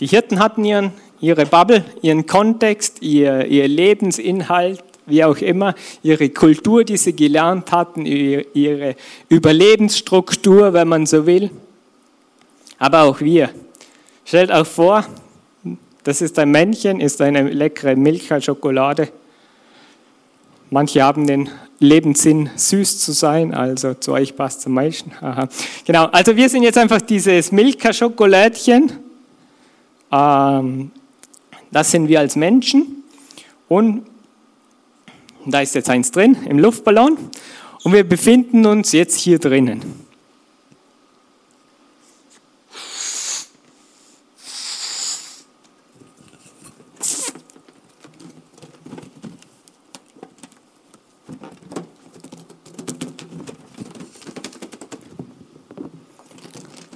die 0.00 0.06
Hirten 0.06 0.38
hatten 0.38 0.64
ihren, 0.64 0.92
ihre 1.24 1.46
Bubble, 1.46 1.84
ihren 2.02 2.26
Kontext, 2.26 3.00
ihr, 3.00 3.46
ihr 3.46 3.66
Lebensinhalt, 3.66 4.84
wie 5.06 5.24
auch 5.24 5.38
immer, 5.38 5.74
ihre 6.02 6.28
Kultur, 6.28 6.84
die 6.84 6.98
sie 6.98 7.16
gelernt 7.16 7.72
hatten, 7.72 8.04
ihre 8.06 8.94
Überlebensstruktur, 9.28 10.72
wenn 10.74 10.88
man 10.88 11.06
so 11.06 11.26
will. 11.26 11.50
Aber 12.78 13.02
auch 13.02 13.20
wir. 13.20 13.50
Stellt 14.24 14.50
euch 14.50 14.68
vor, 14.68 15.06
das 16.04 16.20
ist 16.20 16.38
ein 16.38 16.50
Männchen, 16.50 17.00
ist 17.00 17.20
eine 17.22 17.48
leckere 17.48 17.96
Milchschokolade. 17.96 19.08
Manche 20.70 21.02
haben 21.02 21.26
den 21.26 21.48
Lebenssinn, 21.78 22.50
süß 22.54 22.98
zu 22.98 23.12
sein, 23.12 23.54
also 23.54 23.94
zu 23.94 24.12
euch 24.12 24.36
passt 24.36 24.66
am 24.66 24.72
meisten. 24.72 25.12
Aha. 25.20 25.48
Genau, 25.86 26.06
also 26.06 26.36
wir 26.36 26.48
sind 26.48 26.62
jetzt 26.64 26.78
einfach 26.78 27.00
dieses 27.00 27.52
Milka-Schokolädchen 27.52 28.92
ähm, 30.12 30.90
das 31.74 31.90
sind 31.90 32.06
wir 32.06 32.20
als 32.20 32.36
Menschen. 32.36 33.02
Und 33.68 34.06
da 35.44 35.60
ist 35.60 35.74
jetzt 35.74 35.90
eins 35.90 36.12
drin, 36.12 36.36
im 36.48 36.60
Luftballon. 36.60 37.18
Und 37.82 37.92
wir 37.92 38.04
befinden 38.04 38.64
uns 38.64 38.92
jetzt 38.92 39.18
hier 39.18 39.40
drinnen. 39.40 39.82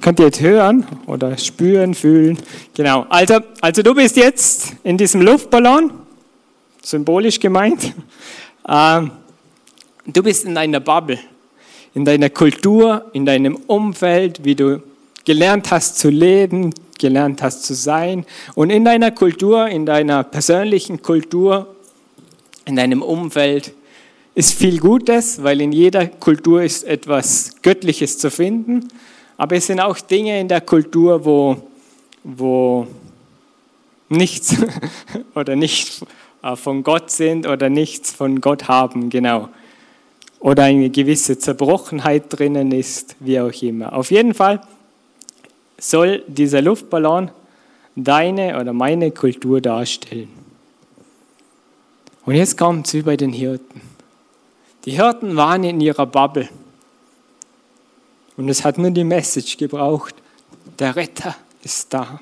Könnt 0.01 0.21
ihr 0.21 0.27
jetzt 0.27 0.41
hören 0.41 0.87
oder 1.07 1.37
spüren, 1.37 1.95
fühlen? 1.95 2.39
Genau. 2.79 3.07
Also, 3.09 3.41
also 3.61 3.83
du 3.83 3.93
bist 3.93 4.17
jetzt 4.17 4.75
in 4.85 4.97
diesem 4.97 5.21
Luftballon, 5.23 5.91
symbolisch 6.81 7.41
gemeint. 7.41 7.93
Ähm, 8.71 9.13
du 10.05 10.23
bist 10.23 10.45
in 10.45 10.55
deiner 10.55 10.81
Bubble, 10.81 11.19
in 11.95 12.05
deiner 12.05 12.29
Kultur, 12.29 13.07
in 13.15 13.25
deinem 13.25 13.57
Umfeld, 13.67 14.45
wie 14.45 14.55
du 14.55 14.83
gelernt 15.25 15.71
hast 15.71 15.99
zu 15.99 16.11
leben, 16.11 16.75
gelernt 16.99 17.43
hast 17.43 17.65
zu 17.65 17.73
sein. 17.73 18.27
Und 18.55 18.69
in 18.69 18.85
deiner 18.85 19.11
Kultur, 19.11 19.69
in 19.69 19.87
deiner 19.87 20.23
persönlichen 20.23 21.01
Kultur, 21.01 21.75
in 22.67 22.77
deinem 22.77 23.01
Umfeld 23.01 23.73
ist 24.35 24.53
viel 24.53 24.79
Gutes, 24.81 25.43
weil 25.43 25.63
in 25.63 25.73
jeder 25.73 26.09
Kultur 26.09 26.63
ist 26.63 26.85
etwas 26.85 27.53
Göttliches 27.63 28.19
zu 28.19 28.31
finden. 28.31 28.87
Aber 29.39 29.57
es 29.57 29.67
sind 29.67 29.81
auch 29.81 29.99
Dinge 29.99 30.39
in 30.39 30.49
der 30.49 30.61
Kultur, 30.61 31.25
wo, 31.25 31.57
wo 32.29 32.87
nichts 34.09 34.57
oder 35.35 35.57
nicht 35.57 36.03
äh, 36.43 36.57
von 36.57 36.83
Gott 36.83 37.11
sind 37.11 37.47
oder 37.47 37.71
nichts 37.71 38.13
von 38.13 38.41
Gott 38.41 38.69
haben, 38.69 39.11
genau. 39.11 39.49
Oder 40.41 40.65
eine 40.65 40.91
gewisse 40.91 41.39
Zerbrochenheit 41.39 42.25
drinnen 42.29 42.71
ist, 42.71 43.17
wie 43.19 43.41
auch 43.41 43.63
immer. 43.63 43.93
Auf 43.93 44.11
jeden 44.11 44.35
Fall 44.35 44.61
soll 45.79 46.23
dieser 46.27 46.63
Luftballon 46.63 47.31
deine 47.97 48.61
oder 48.61 48.73
meine 48.73 49.11
Kultur 49.11 49.61
darstellen. 49.61 50.29
Und 52.25 52.35
jetzt 52.35 52.59
kommt 52.59 52.87
es 52.87 52.95
wie 52.95 53.03
bei 53.03 53.17
den 53.17 53.33
Hirten. 53.33 53.81
Die 54.85 54.93
Hirten 54.93 55.35
waren 55.35 55.65
in 55.65 55.81
ihrer 55.81 56.07
Bubble. 56.07 56.49
Und 58.37 58.49
es 58.49 58.65
hat 58.65 58.79
nur 58.79 58.91
die 58.91 59.03
Message 59.03 59.57
gebraucht, 59.57 60.15
der 60.79 60.95
Retter 60.95 61.35
ist 61.63 61.93
da. 61.93 62.21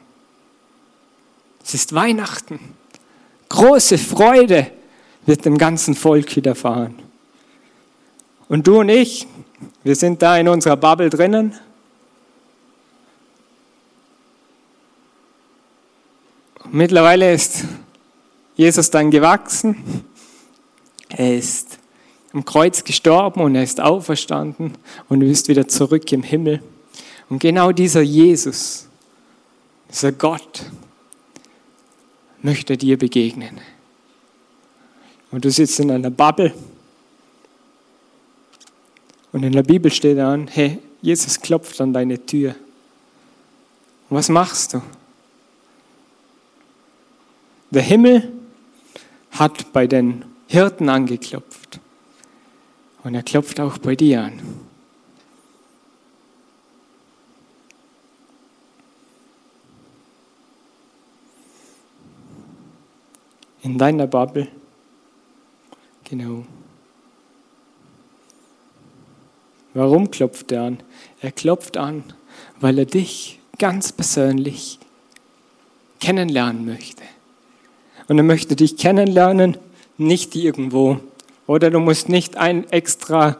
Es 1.65 1.75
ist 1.75 1.95
Weihnachten. 1.95 2.61
Große 3.49 3.99
Freude 3.99 4.71
wird 5.25 5.45
dem 5.45 5.59
ganzen 5.59 5.95
Volk 5.95 6.35
widerfahren. 6.37 6.95
Und 8.49 8.67
du 8.67 8.81
und 8.81 8.89
ich, 8.89 9.27
wir 9.83 9.97
sind 9.97 10.23
da 10.23 10.39
in 10.39 10.49
unserer 10.49 10.77
Bubble 10.77 11.11
drinnen. 11.11 11.55
Mittlerweile 16.71 17.33
ist 17.33 17.65
Jesus 18.57 18.91
dann 18.91 19.11
gewachsen. 19.11 20.05
Er 21.09 21.37
ist 21.37 21.79
am 22.33 22.45
Kreuz 22.45 22.85
gestorben 22.85 23.41
und 23.41 23.55
er 23.55 23.63
ist 23.63 23.81
auferstanden 23.81 24.73
und 25.09 25.21
du 25.21 25.27
bist 25.27 25.49
wieder 25.49 25.67
zurück 25.69 26.11
im 26.13 26.23
Himmel. 26.23 26.63
Und 27.29 27.39
genau 27.39 27.73
dieser 27.73 28.03
Jesus, 28.03 28.86
dieser 29.89 30.13
Gott, 30.13 30.65
möchte 32.43 32.77
dir 32.77 32.99
begegnen. 32.99 33.61
Und 35.31 35.45
du 35.45 35.51
sitzt 35.51 35.81
in 35.81 35.91
einer 35.91 36.11
Bubble 36.11 36.55
und 39.33 39.43
in 39.43 39.53
der 39.53 39.63
Bibel 39.63 39.91
steht 39.91 40.19
dann, 40.19 40.47
hey, 40.49 40.79
Jesus 41.03 41.41
klopft 41.41 41.81
an 41.81 41.93
deine 41.93 42.25
Tür. 42.25 42.55
Und 44.09 44.17
was 44.17 44.29
machst 44.29 44.75
du? 44.75 44.83
Der 47.71 47.83
Himmel 47.83 48.33
hat 49.33 49.73
bei 49.73 49.87
den 49.87 50.25
Hirten 50.47 50.89
angeklopft. 50.89 51.81
Und 53.03 53.15
er 53.15 53.23
klopft 53.23 53.61
auch 53.61 53.79
bei 53.79 53.95
dir 53.95 54.23
an. 54.23 54.66
In 63.67 63.79
deiner 63.79 64.07
Bubble. 64.07 64.47
Genau. 66.05 66.45
Warum 69.75 70.09
klopft 70.13 70.53
er 70.53 70.63
an? 70.63 70.79
Er 71.21 71.33
klopft 71.33 71.77
an, 71.77 72.05
weil 72.61 72.79
er 72.79 72.85
dich 72.85 73.41
ganz 73.59 73.91
persönlich 73.91 74.79
kennenlernen 75.99 76.65
möchte. 76.65 77.03
Und 78.07 78.19
er 78.19 78.23
möchte 78.23 78.55
dich 78.55 78.77
kennenlernen, 78.77 79.57
nicht 79.99 80.37
irgendwo 80.37 81.01
oder 81.49 81.69
du 81.69 81.81
musst 81.81 82.09
nicht 82.09 82.37
ein 82.37 82.71
extra 82.71 83.37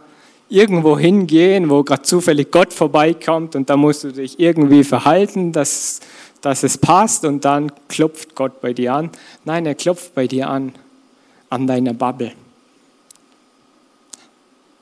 irgendwo 0.49 0.99
hingehen, 0.99 1.71
wo 1.71 1.85
gerade 1.85 2.03
zufällig 2.03 2.51
Gott 2.51 2.73
vorbeikommt 2.73 3.55
und 3.55 3.71
da 3.71 3.77
musst 3.77 4.03
du 4.03 4.13
dich 4.13 4.41
irgendwie 4.41 4.83
verhalten, 4.83 5.53
dass, 5.53 6.01
dass 6.41 6.63
es 6.63 6.79
passt 6.79 7.25
und 7.25 7.45
dann 7.45 7.73
klopft 7.89 8.35
Gott 8.35 8.61
bei 8.61 8.73
dir 8.73 8.95
an. 8.95 9.11
Nein, 9.45 9.67
er 9.67 9.75
klopft 9.75 10.15
bei 10.15 10.27
dir 10.27 10.49
an, 10.49 10.73
an 11.51 11.67
deiner 11.67 11.95
Bubble, 11.95 12.33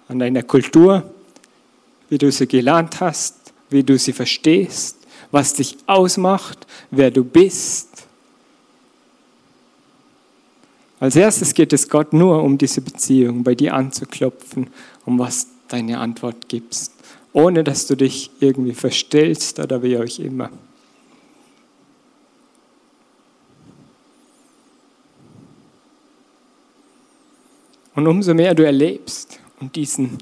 an 0.08 0.18
deiner 0.18 0.42
Kultur, 0.42 1.02
wie 2.08 2.18
du 2.18 2.30
sie 2.30 2.46
gelernt 2.46 3.00
hast, 3.00 3.36
wie 3.70 3.82
du 3.82 3.98
sie 3.98 4.12
verstehst, 4.12 4.98
was 5.30 5.54
dich 5.54 5.76
ausmacht, 5.86 6.66
wer 6.90 7.10
du 7.10 7.24
bist 7.24 7.94
als 11.04 11.16
erstes 11.16 11.52
geht 11.52 11.74
es 11.74 11.90
Gott 11.90 12.14
nur 12.14 12.42
um 12.42 12.56
diese 12.56 12.80
Beziehung, 12.80 13.44
bei 13.44 13.54
dir 13.54 13.74
anzuklopfen, 13.74 14.68
um 15.04 15.18
was 15.18 15.48
deine 15.68 15.98
Antwort 15.98 16.48
gibst, 16.48 16.94
ohne 17.34 17.62
dass 17.62 17.86
du 17.86 17.94
dich 17.94 18.30
irgendwie 18.40 18.72
verstellst 18.72 19.58
oder 19.58 19.82
wie 19.82 19.98
auch 19.98 20.18
immer. 20.18 20.48
Und 27.94 28.06
umso 28.06 28.34
mehr 28.34 28.54
du 28.54 28.64
erlebst 28.64 29.38
und 29.60 29.76
diesen, 29.76 30.18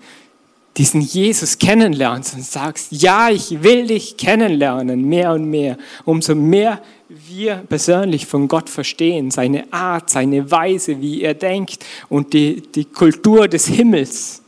diesen 0.76 1.00
Jesus 1.00 1.58
kennenlernst 1.58 2.34
und 2.34 2.44
sagst, 2.44 2.92
ja, 2.92 3.30
ich 3.30 3.62
will 3.62 3.86
dich 3.86 4.16
kennenlernen, 4.16 5.08
mehr 5.08 5.32
und 5.32 5.46
mehr, 5.46 5.78
umso 6.04 6.34
mehr 6.34 6.82
wir 7.08 7.56
persönlich 7.56 8.26
von 8.26 8.48
Gott 8.48 8.70
verstehen, 8.70 9.30
seine 9.30 9.70
Art, 9.72 10.10
seine 10.10 10.50
Weise, 10.50 11.00
wie 11.00 11.22
er 11.22 11.34
denkt 11.34 11.84
und 12.08 12.32
die, 12.32 12.62
die 12.62 12.84
Kultur 12.86 13.48
des 13.48 13.66
Himmels, 13.66 14.42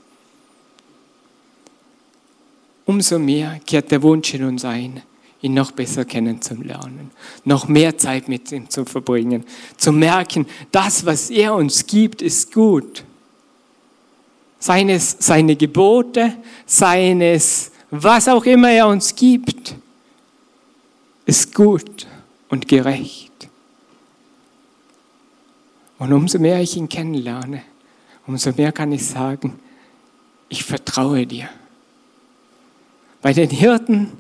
umso 2.87 3.19
mehr 3.19 3.61
kehrt 3.67 3.91
der 3.91 4.03
Wunsch 4.03 4.33
in 4.35 4.45
uns 4.45 4.65
ein, 4.65 5.03
ihn 5.43 5.55
noch 5.55 5.73
besser 5.73 6.05
kennenzulernen, 6.05 7.11
noch 7.45 7.69
mehr 7.69 7.99
Zeit 7.99 8.29
mit 8.29 8.51
ihm 8.51 8.71
zu 8.71 8.87
verbringen, 8.87 9.45
zu 9.77 9.93
merken, 9.93 10.47
das, 10.73 11.05
was 11.05 11.29
er 11.31 11.55
uns 11.55 11.87
gibt, 11.87 12.23
ist 12.23 12.53
gut. 12.53 13.05
Seines, 14.65 15.19
seine 15.19 15.57
Gebote, 15.57 16.39
seines, 16.65 17.71
was 17.91 18.29
auch 18.29 18.47
immer 18.47 18.71
er 18.71 18.89
uns 18.89 19.15
gibt, 19.15 19.75
ist 21.27 21.55
gut 21.55 22.07
und 22.49 22.67
gerecht. 22.67 23.31
Und 25.99 26.15
umso 26.15 26.39
mehr 26.39 26.63
ich 26.63 26.79
ihn 26.79 26.89
kennenlerne, 26.89 27.61
umso 28.27 28.53
mehr 28.57 28.73
kann 28.73 28.91
ich 28.93 29.05
sagen, 29.05 29.59
ich 30.49 30.65
vertraue 30.65 31.27
dir. 31.27 31.51
Bei 33.21 33.35
den 33.35 33.51
Hirten 33.51 34.13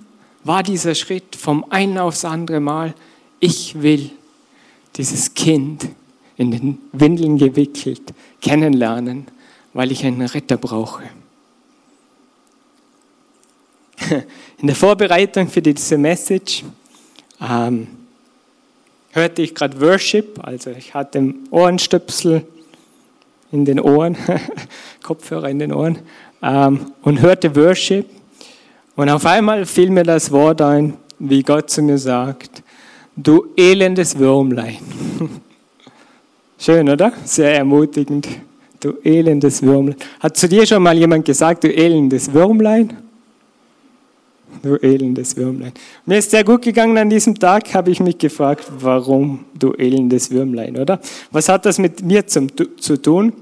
war 0.42 0.62
dieser 0.62 0.94
Schritt 0.94 1.36
vom 1.36 1.64
einen 1.70 1.96
aufs 1.96 2.26
andere 2.26 2.60
Mal, 2.60 2.92
ich 3.40 3.80
will 3.80 4.10
dieses 4.96 5.32
Kind 5.32 5.88
in 6.36 6.50
den 6.50 6.78
Windeln 6.92 7.38
gewickelt 7.38 8.12
kennenlernen, 8.42 9.28
weil 9.74 9.92
ich 9.92 10.04
einen 10.04 10.22
Retter 10.22 10.56
brauche. 10.56 11.02
In 14.58 14.66
der 14.66 14.76
Vorbereitung 14.76 15.48
für 15.48 15.60
diese 15.60 15.98
Message 15.98 16.64
ähm, 17.40 17.88
hörte 19.10 19.42
ich 19.42 19.54
gerade 19.54 19.78
Worship, 19.80 20.40
also 20.42 20.70
ich 20.70 20.94
hatte 20.94 21.34
Ohrenstöpsel 21.50 22.46
in 23.52 23.64
den 23.64 23.78
Ohren, 23.78 24.16
Kopfhörer 25.02 25.48
in 25.48 25.60
den 25.60 25.72
Ohren 25.72 25.98
ähm, 26.42 26.92
und 27.02 27.20
hörte 27.20 27.54
Worship. 27.54 28.08
Und 28.96 29.08
auf 29.08 29.26
einmal 29.26 29.66
fiel 29.66 29.90
mir 29.90 30.02
das 30.02 30.30
Wort 30.30 30.60
ein, 30.60 30.96
wie 31.18 31.42
Gott 31.42 31.70
zu 31.70 31.82
mir 31.82 31.98
sagt, 31.98 32.62
du 33.16 33.46
elendes 33.56 34.18
Würmlein. 34.18 34.78
Schön, 36.58 36.88
oder? 36.88 37.12
Sehr 37.24 37.56
ermutigend. 37.56 38.26
Du 38.84 38.98
elendes 39.02 39.62
Würmlein. 39.62 39.96
Hat 40.20 40.36
zu 40.36 40.46
dir 40.46 40.66
schon 40.66 40.82
mal 40.82 40.94
jemand 40.94 41.24
gesagt, 41.24 41.64
du 41.64 41.68
elendes 41.68 42.30
Würmlein? 42.30 42.98
du 44.62 44.76
elendes 44.76 45.36
Würmlein. 45.36 45.72
Mir 46.04 46.18
ist 46.18 46.30
sehr 46.30 46.44
gut 46.44 46.62
gegangen 46.62 46.96
an 46.98 47.08
diesem 47.08 47.34
Tag, 47.34 47.72
habe 47.74 47.90
ich 47.90 48.00
mich 48.00 48.18
gefragt, 48.18 48.64
warum 48.78 49.46
du 49.58 49.72
elendes 49.72 50.30
Würmlein, 50.30 50.76
oder? 50.76 51.00
Was 51.30 51.48
hat 51.48 51.64
das 51.64 51.78
mit 51.78 52.02
mir 52.02 52.26
zum, 52.26 52.48
zu 52.78 53.00
tun? 53.00 53.32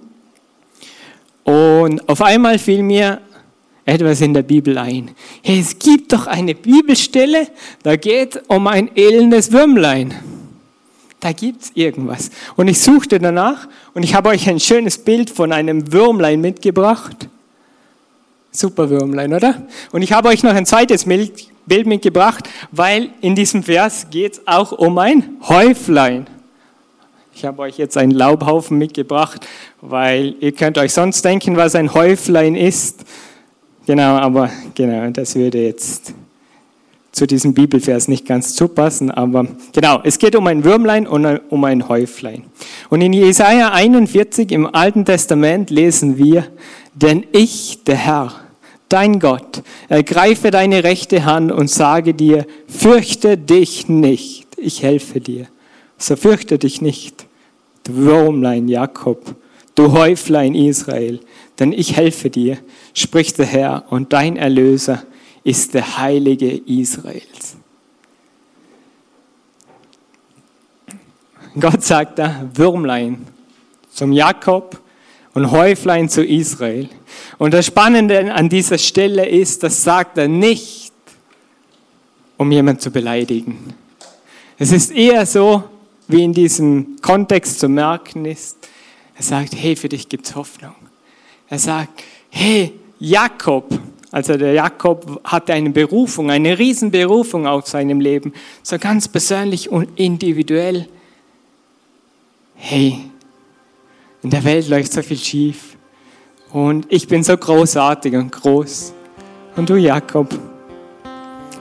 Und 1.43 2.09
auf 2.09 2.23
einmal 2.23 2.59
fiel 2.59 2.85
mir 2.85 3.21
etwas 3.85 4.21
in 4.21 4.33
der 4.33 4.43
Bibel 4.43 4.79
ein. 4.79 5.11
Es 5.43 5.77
gibt 5.77 6.13
doch 6.13 6.29
eine 6.29 6.55
Bibelstelle, 6.55 7.49
da 7.83 7.97
geht 7.97 8.41
um 8.49 8.69
ein 8.69 8.95
ellendes 8.97 9.51
Würmlein. 9.51 10.15
Da 11.23 11.31
gibt's 11.31 11.71
irgendwas. 11.75 12.33
Und 12.57 12.67
ich 12.67 12.81
suchte 12.81 13.21
danach 13.21 13.69
und 13.95 14.03
ich 14.03 14.17
habe 14.17 14.31
euch 14.31 14.49
ein 14.51 14.59
schönes 14.59 14.99
Bild 14.99 15.31
von 15.31 15.53
einem 15.53 15.93
Würmlein 15.93 16.41
mitgebracht. 16.41 17.29
Super 18.51 18.91
Würmlein, 18.91 19.33
oder? 19.33 19.63
Und 19.93 20.03
ich 20.03 20.13
habe 20.13 20.31
euch 20.31 20.43
noch 20.43 20.53
ein 20.53 20.67
zweites 20.67 21.05
Bild 21.05 21.87
mitgebracht, 21.87 22.49
weil 22.73 23.11
in 23.21 23.37
diesem 23.37 23.63
Vers 23.63 24.09
geht 24.11 24.33
es 24.33 24.41
auch 24.47 24.73
um 24.73 24.99
ein 24.99 25.37
Häuflein. 25.43 26.27
Ich 27.33 27.45
habe 27.45 27.63
euch 27.63 27.79
jetzt 27.79 27.97
einen 27.97 28.11
Laubhaufen 28.11 28.77
mitgebracht, 28.77 29.47
weil 29.81 30.35
ihr 30.41 30.51
könnt 30.51 30.77
euch 30.77 30.93
sonst 30.93 31.25
denken, 31.25 31.57
was 31.57 31.77
ein 31.77 31.95
Häuflein 31.95 32.57
ist. 32.57 33.05
Genau, 33.87 34.17
aber 34.17 34.51
genau, 34.75 35.09
das 35.11 35.37
würde 35.37 35.63
jetzt 35.63 36.15
zu 37.13 37.27
diesem 37.27 37.53
Bibelvers 37.53 38.09
nicht 38.09 38.27
ganz 38.27 38.55
zupassen, 38.55 39.11
aber 39.11 39.47
genau, 39.75 40.01
es 40.03 40.19
geht 40.19 40.35
um 40.35 40.47
ein 40.47 40.65
Würmlein 40.65 41.07
und 41.07 41.27
um 41.51 41.65
ein 41.65 41.89
Häuflein. 41.89 42.45
Und 42.89 43.03
in 43.03 43.13
Jesaja 43.13 43.73
41 43.73 44.51
im 44.51 44.67
Alten 44.75 45.05
Testament 45.05 45.69
lesen 45.69 46.17
wir, 46.17 46.47
denn 46.95 47.25
ich, 47.33 47.85
der 47.85 47.97
Herr, 47.97 48.33
dein 48.89 49.21
Gott, 49.21 49.63
ergreife 49.89 50.51
deine 50.51 50.85
rechte 50.85 51.25
Hand 51.27 51.53
und 51.53 51.71
sage 51.71 52.15
dir, 52.15 52.47
fürchte 52.67 53.37
dich 53.37 53.89
nicht, 53.89 54.47
ich 54.57 54.83
helfe 54.83 55.21
dir. 55.21 55.47
So 55.99 56.17
fürchte 56.17 56.59
dich 56.59 56.81
nicht, 56.81 57.27
du 57.85 57.95
Würmlein 57.95 58.69
Jakob, 58.69 59.35
du 59.75 59.93
Häuflein 59.93 60.55
Israel, 60.55 61.21
denn 61.59 61.73
ich 61.73 61.95
helfe 61.95 62.31
dir, 62.31 62.57
spricht 62.95 63.39
der 63.39 63.47
Herr, 63.47 63.85
und 63.91 64.15
dein 64.15 64.37
Erlöser 64.37 65.03
ist 65.45 65.75
der 65.75 65.99
Heilige 65.99 66.51
Israels. 66.51 67.57
Gott 71.59 71.83
sagt 71.83 72.19
da 72.19 72.49
Würmlein 72.55 73.27
zum 73.93 74.13
Jakob 74.13 74.81
und 75.35 75.51
Häuflein 75.51 76.09
zu 76.09 76.25
Israel. 76.25 76.89
Und 77.39 77.53
das 77.53 77.67
Spannende 77.67 78.33
an 78.33 78.49
dieser 78.49 78.79
Stelle 78.79 79.29
ist, 79.29 79.63
das 79.63 79.83
sagt 79.83 80.17
er 80.19 80.29
nicht, 80.29 80.93
um 82.37 82.51
jemanden 82.51 82.81
zu 82.81 82.91
beleidigen. 82.91 83.75
Es 84.59 84.73
ist 84.73 84.93
eher 84.93 85.27
so, 85.27 85.65
wie 86.09 86.25
in 86.25 86.33
diesem 86.33 86.97
Kontext 87.01 87.61
zu 87.61 87.69
merken 87.69 88.25
ist. 88.25 88.57
Er 89.15 89.23
sagt, 89.23 89.55
hey, 89.55 89.77
für 89.77 89.89
dich 89.89 90.09
gibt 90.09 90.27
es 90.27 90.35
Hoffnung. 90.35 90.75
Er 91.49 91.59
sagt, 91.59 92.03
hey, 92.31 92.73
Jakob, 92.99 93.79
also 94.13 94.37
der 94.37 94.53
Jakob 94.53 95.23
hatte 95.25 95.55
eine 95.55 95.71
Berufung, 95.71 96.31
eine 96.31 96.59
Riesenberufung 96.59 97.47
auf 97.47 97.67
seinem 97.67 97.99
Leben, 97.99 98.35
so 98.63 98.79
ganz 98.79 99.09
persönlich 99.09 99.71
und 99.71 99.99
individuell. 99.99 100.87
Hey, 102.55 102.99
in 104.23 104.29
der 104.29 104.45
Welt 104.45 104.69
läuft 104.69 104.93
so 104.93 105.01
viel 105.01 105.17
schief 105.17 105.77
und 106.53 106.87
ich 106.91 107.09
bin 107.09 107.25
so 107.25 107.35
großartig 107.35 108.15
und 108.15 108.31
groß. 108.31 108.93
Und 109.57 109.71
du, 109.71 109.77
Jakob, 109.77 110.29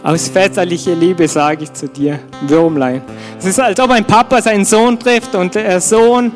aus 0.04 0.28
väterlicher 0.28 0.94
Liebe 0.94 1.30
sage 1.30 1.64
ich 1.64 1.72
zu 1.72 1.88
dir, 1.88 2.20
Würmlein. 2.48 3.02
Es 3.40 3.46
ist, 3.46 3.62
als 3.62 3.80
ob 3.80 3.92
ein 3.92 4.06
Papa 4.06 4.42
seinen 4.42 4.66
Sohn 4.66 5.00
trifft 5.00 5.36
und 5.36 5.56
der 5.56 5.80
Sohn 5.80 6.34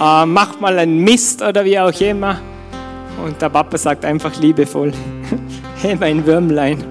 äh, 0.00 0.24
macht 0.24 0.58
mal 0.58 0.78
einen 0.78 1.04
Mist 1.04 1.42
oder 1.42 1.62
wie 1.66 1.78
auch 1.78 2.00
immer. 2.00 2.40
Und 3.22 3.42
der 3.42 3.50
Papa 3.50 3.76
sagt 3.76 4.06
einfach 4.06 4.34
liebevoll, 4.40 4.92
hey 5.82 5.96
mein 5.96 6.24
Würmlein. 6.26 6.84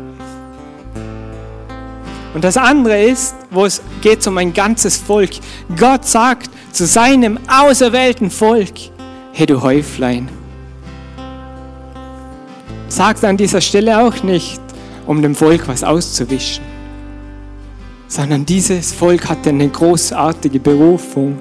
Und 2.33 2.43
das 2.43 2.57
andere 2.57 3.01
ist, 3.03 3.35
wo 3.51 3.65
es 3.65 3.81
geht 4.01 4.25
um 4.27 4.37
ein 4.37 4.53
ganzes 4.53 4.97
Volk. 4.97 5.31
Gott 5.77 6.05
sagt 6.05 6.49
zu 6.71 6.85
seinem 6.85 7.39
auserwählten 7.47 8.29
Volk, 8.29 8.73
hey 9.33 9.45
du 9.45 9.61
Häuflein. 9.61 10.29
Sagt 12.87 13.23
an 13.23 13.37
dieser 13.37 13.61
Stelle 13.61 13.99
auch 13.99 14.23
nicht, 14.23 14.61
um 15.05 15.21
dem 15.21 15.35
Volk 15.35 15.67
was 15.67 15.83
auszuwischen, 15.83 16.63
sondern 18.07 18.45
dieses 18.45 18.91
Volk 18.91 19.29
hatte 19.29 19.49
eine 19.49 19.69
großartige 19.69 20.59
Berufung. 20.59 21.37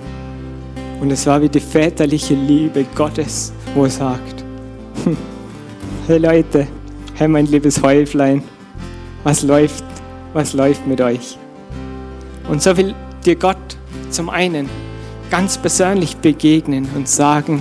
Und 1.00 1.10
es 1.10 1.26
war 1.26 1.40
wie 1.40 1.48
die 1.48 1.60
väterliche 1.60 2.34
Liebe 2.34 2.84
Gottes, 2.94 3.52
wo 3.74 3.84
er 3.84 3.90
sagt, 3.90 4.44
hey 6.06 6.18
Leute, 6.18 6.66
hey 7.18 7.26
mein 7.26 7.46
liebes 7.46 7.82
Häuflein, 7.82 8.44
was 9.24 9.42
läuft, 9.42 9.84
was 10.34 10.52
läuft 10.52 10.86
mit 10.86 11.00
euch? 11.00 11.36
Und 12.48 12.62
so 12.62 12.76
will 12.76 12.94
dir 13.26 13.34
Gott 13.34 13.56
zum 14.08 14.30
einen 14.30 14.70
ganz 15.28 15.58
persönlich 15.58 16.16
begegnen 16.18 16.88
und 16.94 17.08
sagen, 17.08 17.60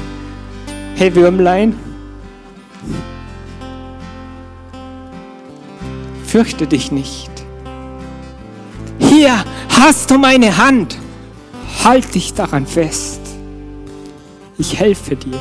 hey 0.96 1.16
Würmlein, 1.16 1.76
fürchte 6.24 6.68
dich 6.68 6.92
nicht. 6.92 7.32
Hier 9.00 9.44
hast 9.70 10.12
du 10.12 10.20
meine 10.20 10.58
Hand, 10.58 11.00
halt 11.84 12.14
dich 12.14 12.36
daran 12.36 12.68
fest. 12.68 13.22
Ich 14.60 14.80
helfe 14.80 15.16
dir, 15.16 15.40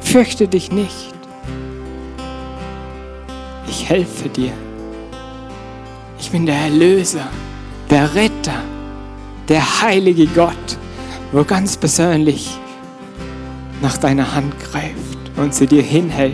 fürchte 0.00 0.48
dich 0.48 0.72
nicht 0.72 1.11
helfe 3.88 4.28
dir. 4.28 4.52
Ich 6.18 6.30
bin 6.30 6.46
der 6.46 6.56
Erlöser, 6.56 7.28
der 7.90 8.14
Retter, 8.14 8.62
der 9.48 9.82
heilige 9.82 10.26
Gott, 10.26 10.78
wo 11.32 11.44
ganz 11.44 11.76
persönlich 11.76 12.56
nach 13.80 13.98
deiner 13.98 14.34
Hand 14.34 14.54
greift 14.60 15.18
und 15.36 15.54
sie 15.54 15.66
dir 15.66 15.82
hinhält. 15.82 16.32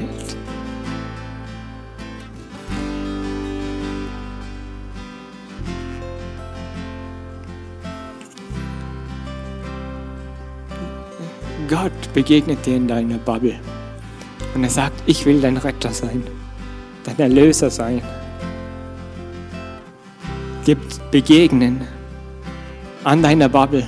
Gott 11.68 12.12
begegnet 12.14 12.64
dir 12.64 12.76
in 12.76 12.88
deiner 12.88 13.18
Bubble 13.18 13.58
und 14.54 14.64
er 14.64 14.70
sagt, 14.70 15.02
ich 15.06 15.26
will 15.26 15.40
dein 15.40 15.56
Retter 15.56 15.92
sein 15.92 16.22
dein 17.08 17.30
Erlöser 17.30 17.70
sein. 17.70 18.02
Dir 20.66 20.76
begegnen 21.10 21.80
an 23.04 23.22
deiner 23.22 23.48
Bubble, 23.48 23.86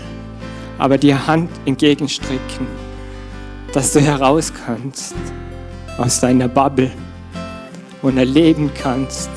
aber 0.79 0.97
dir 0.97 1.27
Hand 1.27 1.51
entgegenstrecken, 1.67 2.67
dass 3.73 3.93
du 3.93 4.01
heraus 4.01 4.53
kannst 4.67 5.15
aus 5.99 6.21
deiner 6.21 6.49
Bubble 6.49 6.91
und 8.03 8.17
erleben 8.17 8.71
kannst, 8.81 9.31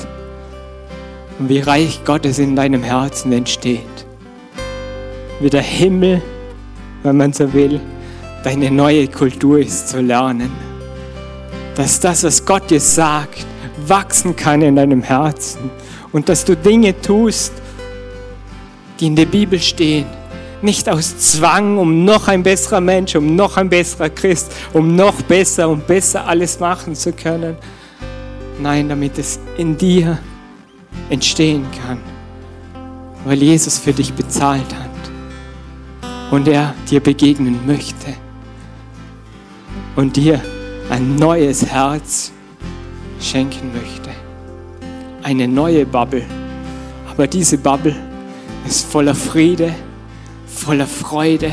wie 1.38 1.60
Reich 1.60 2.00
Gottes 2.04 2.38
in 2.38 2.56
deinem 2.56 2.82
Herzen 2.82 3.32
entsteht. 3.32 4.06
Wie 5.40 5.50
der 5.50 5.62
Himmel, 5.62 6.22
wenn 7.02 7.16
man 7.16 7.32
so 7.32 7.52
will, 7.52 7.80
deine 8.44 8.70
neue 8.70 9.08
Kultur 9.08 9.58
ist 9.58 9.88
zu 9.88 10.00
lernen. 10.00 10.52
Dass 11.74 11.98
das, 12.00 12.24
was 12.24 12.46
Gott 12.46 12.70
dir 12.70 12.80
sagt, 12.80 13.44
wachsen 13.88 14.36
kann 14.36 14.62
in 14.62 14.76
deinem 14.76 15.02
Herzen 15.02 15.70
und 16.12 16.28
dass 16.28 16.44
du 16.44 16.56
Dinge 16.56 17.00
tust, 17.00 17.52
die 19.00 19.06
in 19.06 19.16
der 19.16 19.26
Bibel 19.26 19.58
stehen. 19.58 20.06
Nicht 20.62 20.88
aus 20.88 21.18
Zwang, 21.18 21.78
um 21.78 22.04
noch 22.04 22.28
ein 22.28 22.42
besserer 22.42 22.80
Mensch, 22.80 23.14
um 23.16 23.36
noch 23.36 23.56
ein 23.56 23.68
besserer 23.68 24.08
Christ, 24.08 24.50
um 24.72 24.96
noch 24.96 25.20
besser 25.22 25.68
und 25.68 25.86
besser 25.86 26.26
alles 26.26 26.58
machen 26.60 26.94
zu 26.94 27.12
können. 27.12 27.56
Nein, 28.60 28.88
damit 28.88 29.18
es 29.18 29.38
in 29.58 29.76
dir 29.76 30.18
entstehen 31.10 31.66
kann, 31.86 31.98
weil 33.24 33.42
Jesus 33.42 33.78
für 33.78 33.92
dich 33.92 34.12
bezahlt 34.14 34.74
hat 34.74 34.90
und 36.30 36.48
er 36.48 36.74
dir 36.90 37.00
begegnen 37.00 37.66
möchte 37.66 38.14
und 39.96 40.16
dir 40.16 40.40
ein 40.90 41.16
neues 41.16 41.66
Herz 41.66 42.32
schenken 43.24 43.72
möchte. 43.72 44.10
Eine 45.22 45.48
neue 45.48 45.86
Bubble. 45.86 46.24
Aber 47.10 47.26
diese 47.26 47.58
Bubble 47.58 47.96
ist 48.66 48.86
voller 48.86 49.14
Friede, 49.14 49.74
voller 50.46 50.86
Freude, 50.86 51.52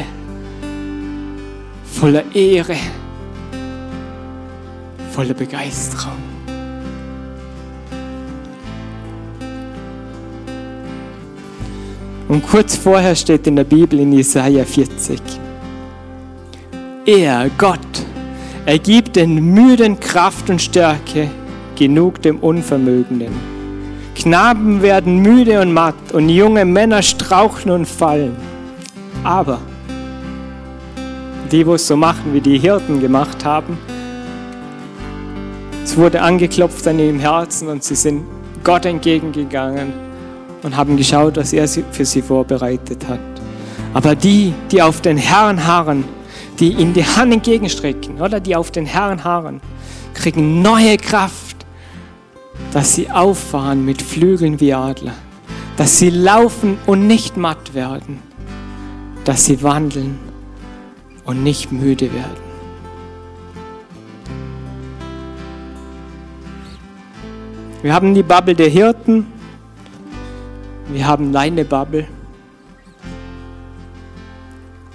voller 1.85 2.23
Ehre, 2.33 2.75
voller 5.11 5.33
Begeisterung. 5.33 6.31
Und 12.27 12.43
kurz 12.43 12.77
vorher 12.77 13.13
steht 13.13 13.45
in 13.45 13.57
der 13.57 13.65
Bibel 13.65 13.99
in 13.99 14.13
Jesaja 14.13 14.63
40, 14.63 15.19
er, 17.05 17.49
Gott, 17.57 17.79
er 18.65 18.79
gibt 18.79 19.15
den 19.15 19.53
Müden 19.53 19.99
Kraft 19.99 20.49
und 20.49 20.61
Stärke, 20.61 21.29
genug 21.81 22.21
dem 22.21 22.37
Unvermögenden. 22.37 23.33
Knaben 24.13 24.83
werden 24.83 25.17
müde 25.17 25.59
und 25.61 25.73
matt 25.73 25.95
und 26.13 26.29
junge 26.29 26.63
Männer 26.63 27.01
strauchen 27.01 27.71
und 27.71 27.87
fallen. 27.87 28.35
Aber 29.23 29.57
die, 31.51 31.65
wo 31.65 31.73
es 31.73 31.87
so 31.87 31.97
machen, 31.97 32.33
wie 32.33 32.39
die 32.39 32.59
Hirten 32.59 32.99
gemacht 32.99 33.43
haben, 33.43 33.79
es 35.83 35.97
wurde 35.97 36.21
angeklopft 36.21 36.87
an 36.87 36.99
ihrem 36.99 37.19
Herzen 37.19 37.67
und 37.67 37.83
sie 37.83 37.95
sind 37.95 38.25
Gott 38.63 38.85
entgegengegangen 38.85 39.91
und 40.61 40.77
haben 40.77 40.97
geschaut, 40.97 41.35
was 41.37 41.51
er 41.51 41.67
für 41.67 42.05
sie 42.05 42.21
vorbereitet 42.21 43.07
hat. 43.07 43.19
Aber 43.95 44.13
die, 44.13 44.53
die 44.71 44.83
auf 44.83 45.01
den 45.01 45.17
Herrn 45.17 45.65
harren, 45.65 46.03
die 46.59 46.73
ihm 46.73 46.93
die 46.93 47.03
Hand 47.03 47.33
entgegenstrecken, 47.33 48.21
oder 48.21 48.39
die 48.39 48.55
auf 48.55 48.69
den 48.69 48.85
Herrn 48.85 49.23
harren, 49.23 49.61
kriegen 50.13 50.61
neue 50.61 50.97
Kraft, 50.97 51.50
dass 52.73 52.95
sie 52.95 53.11
auffahren 53.11 53.85
mit 53.85 54.01
Flügeln 54.01 54.59
wie 54.59 54.73
Adler, 54.73 55.13
dass 55.77 55.99
sie 55.99 56.09
laufen 56.09 56.77
und 56.85 57.07
nicht 57.07 57.37
matt 57.37 57.73
werden, 57.73 58.19
dass 59.25 59.45
sie 59.45 59.61
wandeln 59.63 60.19
und 61.25 61.43
nicht 61.43 61.71
müde 61.71 62.13
werden. 62.13 62.51
Wir 67.81 67.93
haben 67.93 68.13
die 68.13 68.23
Bubble 68.23 68.53
der 68.53 68.67
Hirten, 68.67 69.25
wir 70.89 71.07
haben 71.07 71.31
deine 71.31 71.65
Bubble. 71.65 72.07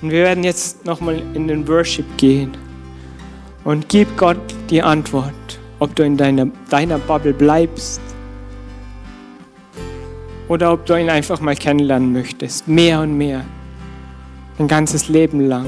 Und 0.02 0.10
wir 0.10 0.22
werden 0.22 0.44
jetzt 0.44 0.84
nochmal 0.84 1.20
in 1.34 1.48
den 1.48 1.66
Worship 1.66 2.04
gehen 2.16 2.56
und 3.64 3.88
gib 3.88 4.16
Gott 4.16 4.38
die 4.70 4.82
Antwort, 4.82 5.58
ob 5.78 5.94
du 5.94 6.04
in 6.04 6.16
deiner, 6.16 6.46
deiner 6.70 6.98
Bubble 6.98 7.32
bleibst 7.32 8.00
oder 10.48 10.72
ob 10.72 10.86
du 10.86 10.98
ihn 10.98 11.10
einfach 11.10 11.40
mal 11.40 11.56
kennenlernen 11.56 12.12
möchtest, 12.12 12.68
mehr 12.68 13.00
und 13.00 13.16
mehr, 13.16 13.44
ein 14.58 14.68
ganzes 14.68 15.08
Leben 15.08 15.40
lang. 15.40 15.66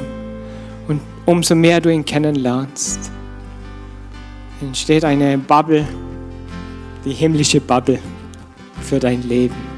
Und 0.86 1.00
umso 1.26 1.54
mehr 1.54 1.80
du 1.80 1.92
ihn 1.92 2.04
kennenlernst, 2.04 3.10
entsteht 4.60 5.04
eine 5.04 5.36
Bubble, 5.36 5.86
die 7.04 7.12
himmlische 7.12 7.60
Bubble 7.60 7.98
für 8.80 8.98
dein 8.98 9.22
Leben. 9.22 9.77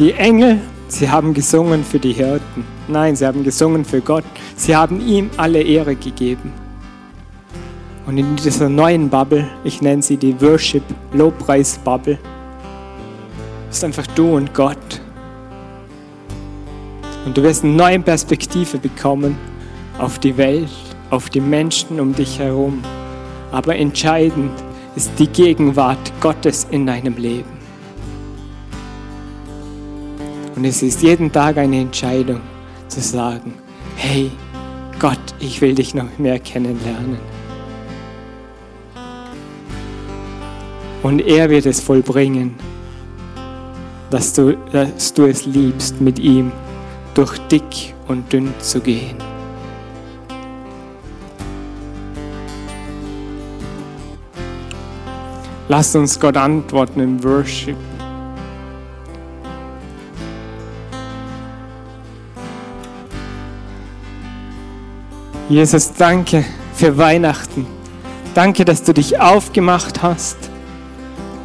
Die 0.00 0.12
Engel, 0.12 0.60
sie 0.88 1.08
haben 1.08 1.34
gesungen 1.34 1.84
für 1.84 2.00
die 2.00 2.12
Hirten. 2.12 2.64
Nein, 2.88 3.14
sie 3.14 3.24
haben 3.24 3.44
gesungen 3.44 3.84
für 3.84 4.00
Gott. 4.00 4.24
Sie 4.56 4.74
haben 4.74 5.00
ihm 5.00 5.30
alle 5.36 5.62
Ehre 5.62 5.94
gegeben. 5.94 6.52
Und 8.04 8.18
in 8.18 8.34
dieser 8.34 8.68
neuen 8.68 9.08
Bubble, 9.08 9.48
ich 9.62 9.82
nenne 9.82 10.02
sie 10.02 10.16
die 10.16 10.38
Worship 10.40 10.82
Lobpreis 11.12 11.78
Bubble, 11.78 12.18
ist 13.70 13.84
einfach 13.84 14.08
du 14.16 14.34
und 14.34 14.52
Gott. 14.52 15.00
Und 17.24 17.36
du 17.36 17.42
wirst 17.44 17.62
eine 17.62 17.74
neue 17.74 18.00
Perspektive 18.00 18.78
bekommen 18.78 19.38
auf 19.98 20.18
die 20.18 20.36
Welt, 20.36 20.70
auf 21.10 21.30
die 21.30 21.40
Menschen 21.40 22.00
um 22.00 22.12
dich 22.12 22.40
herum. 22.40 22.82
Aber 23.52 23.76
entscheidend 23.76 24.50
ist 24.96 25.12
die 25.20 25.28
Gegenwart 25.28 26.12
Gottes 26.20 26.66
in 26.72 26.84
deinem 26.84 27.16
Leben. 27.16 27.63
Und 30.56 30.64
es 30.64 30.82
ist 30.82 31.02
jeden 31.02 31.32
Tag 31.32 31.56
eine 31.58 31.80
Entscheidung 31.80 32.40
zu 32.88 33.00
sagen, 33.00 33.54
hey 33.96 34.30
Gott, 35.00 35.18
ich 35.40 35.60
will 35.60 35.74
dich 35.74 35.94
noch 35.94 36.18
mehr 36.18 36.38
kennenlernen. 36.38 37.18
Und 41.02 41.20
er 41.20 41.50
wird 41.50 41.66
es 41.66 41.80
vollbringen, 41.80 42.54
dass 44.10 44.32
du, 44.32 44.56
dass 44.72 45.12
du 45.12 45.26
es 45.26 45.44
liebst, 45.44 46.00
mit 46.00 46.18
ihm 46.18 46.52
durch 47.14 47.36
dick 47.48 47.94
und 48.06 48.32
dünn 48.32 48.54
zu 48.60 48.80
gehen. 48.80 49.16
Lasst 55.68 55.96
uns 55.96 56.20
Gott 56.20 56.36
antworten 56.36 57.00
im 57.00 57.24
Worship. 57.24 57.76
Jesus, 65.48 65.92
danke 65.92 66.42
für 66.74 66.96
Weihnachten. 66.96 67.66
Danke, 68.34 68.64
dass 68.64 68.82
du 68.82 68.94
dich 68.94 69.20
aufgemacht 69.20 70.02
hast, 70.02 70.38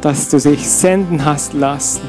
dass 0.00 0.30
du 0.30 0.38
dich 0.38 0.66
senden 0.66 1.22
hast 1.22 1.52
lassen, 1.52 2.08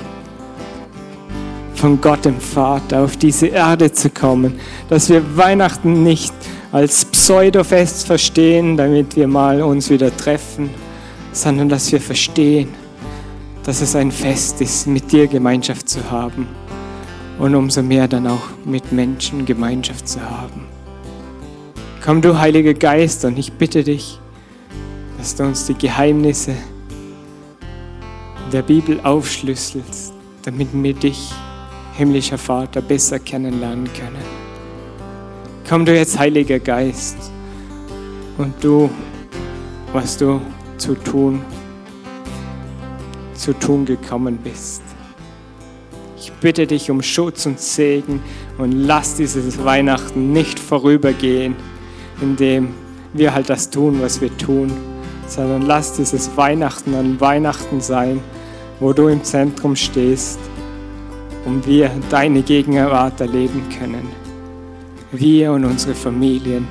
von 1.76 2.00
Gott 2.00 2.24
dem 2.24 2.40
Vater 2.40 3.02
auf 3.02 3.18
diese 3.18 3.48
Erde 3.48 3.92
zu 3.92 4.10
kommen, 4.10 4.58
dass 4.88 5.10
wir 5.10 5.36
Weihnachten 5.36 6.02
nicht 6.02 6.34
als 6.72 7.04
Pseudofest 7.04 8.08
verstehen, 8.08 8.78
damit 8.78 9.18
wir 9.18 9.28
mal 9.28 9.62
uns 9.62 9.90
wieder 9.90 10.16
treffen, 10.16 10.70
sondern 11.34 11.68
dass 11.68 11.92
wir 11.92 12.00
verstehen, 12.00 12.70
dass 13.64 13.82
es 13.82 13.98
ein 13.98 14.14
Fest 14.14 14.62
ist, 14.62 14.88
mit 14.88 15.12
dir 15.12 15.28
Gemeinschaft 15.28 15.90
zu 15.90 16.10
haben 16.10 16.48
und 17.38 17.54
umso 17.54 17.84
mehr 17.84 18.08
dann 18.08 18.28
auch 18.28 18.48
mit 18.64 18.94
Menschen 18.94 19.46
Gemeinschaft 19.46 20.08
zu 20.08 20.22
haben. 20.22 20.71
Komm 22.04 22.20
du, 22.20 22.40
Heiliger 22.40 22.74
Geist, 22.74 23.26
und 23.26 23.38
ich 23.38 23.54
bitte 23.54 23.84
dich, 23.84 24.20
dass 25.20 25.36
du 25.36 25.44
uns 25.44 25.68
die 25.68 25.76
Geheimnisse 25.76 26.56
der 28.52 28.64
Bibel 28.64 29.00
aufschlüsselst, 29.04 30.12
damit 30.42 30.70
wir 30.74 30.96
dich, 30.96 31.32
himmlischer 31.94 32.40
Vater, 32.40 32.82
besser 32.82 33.20
kennenlernen 33.20 33.88
können. 33.94 34.24
Komm 35.70 35.86
du 35.86 35.96
jetzt, 35.96 36.18
Heiliger 36.18 36.58
Geist, 36.58 37.18
und 38.40 38.56
du, 38.64 38.90
was 39.94 40.18
du 40.18 40.42
zu 40.78 40.96
tun, 40.96 41.40
zu 43.36 43.54
tun 43.54 43.86
gekommen 43.86 44.40
bist. 44.44 44.82
Ich 46.18 46.32
bitte 46.32 46.66
dich 46.66 46.90
um 46.90 47.04
Schutz 47.04 47.46
und 47.46 47.60
Segen 47.60 48.24
und 48.58 48.72
lass 48.72 49.18
dieses 49.18 49.64
Weihnachten 49.64 50.34
nicht 50.34 50.58
vorübergehen 50.58 51.56
indem 52.22 52.70
wir 53.14 53.34
halt 53.34 53.50
das 53.50 53.70
tun, 53.70 54.02
was 54.02 54.22
wir 54.22 54.36
tun, 54.38 54.72
sondern 55.28 55.64
lass 55.64 55.94
dieses 55.94 56.36
Weihnachten 56.38 56.94
ein 56.96 57.20
Weihnachten 57.20 57.82
sein, 57.82 58.22
wo 58.80 58.94
du 58.94 59.08
im 59.08 59.24
Zentrum 59.24 59.76
stehst 59.76 60.40
und 61.46 61.66
wir 61.68 61.92
deine 62.10 62.42
Gegenwart 62.42 63.20
erleben 63.20 63.64
können. 63.78 64.08
Wir 65.12 65.52
und 65.52 65.66
unsere 65.66 65.94
Familien 65.94 66.68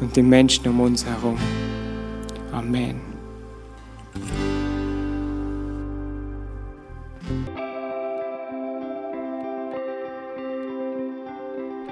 und 0.00 0.14
die 0.14 0.22
Menschen 0.22 0.68
um 0.68 0.80
uns 0.80 1.04
herum. 1.04 1.36
Amen. 2.52 3.00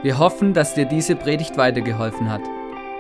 Wir 0.03 0.19
hoffen, 0.19 0.55
dass 0.55 0.75
dir 0.75 0.85
diese 0.85 1.17
Predigt 1.17 1.57
weitergeholfen 1.57 2.31
hat. 2.31 2.43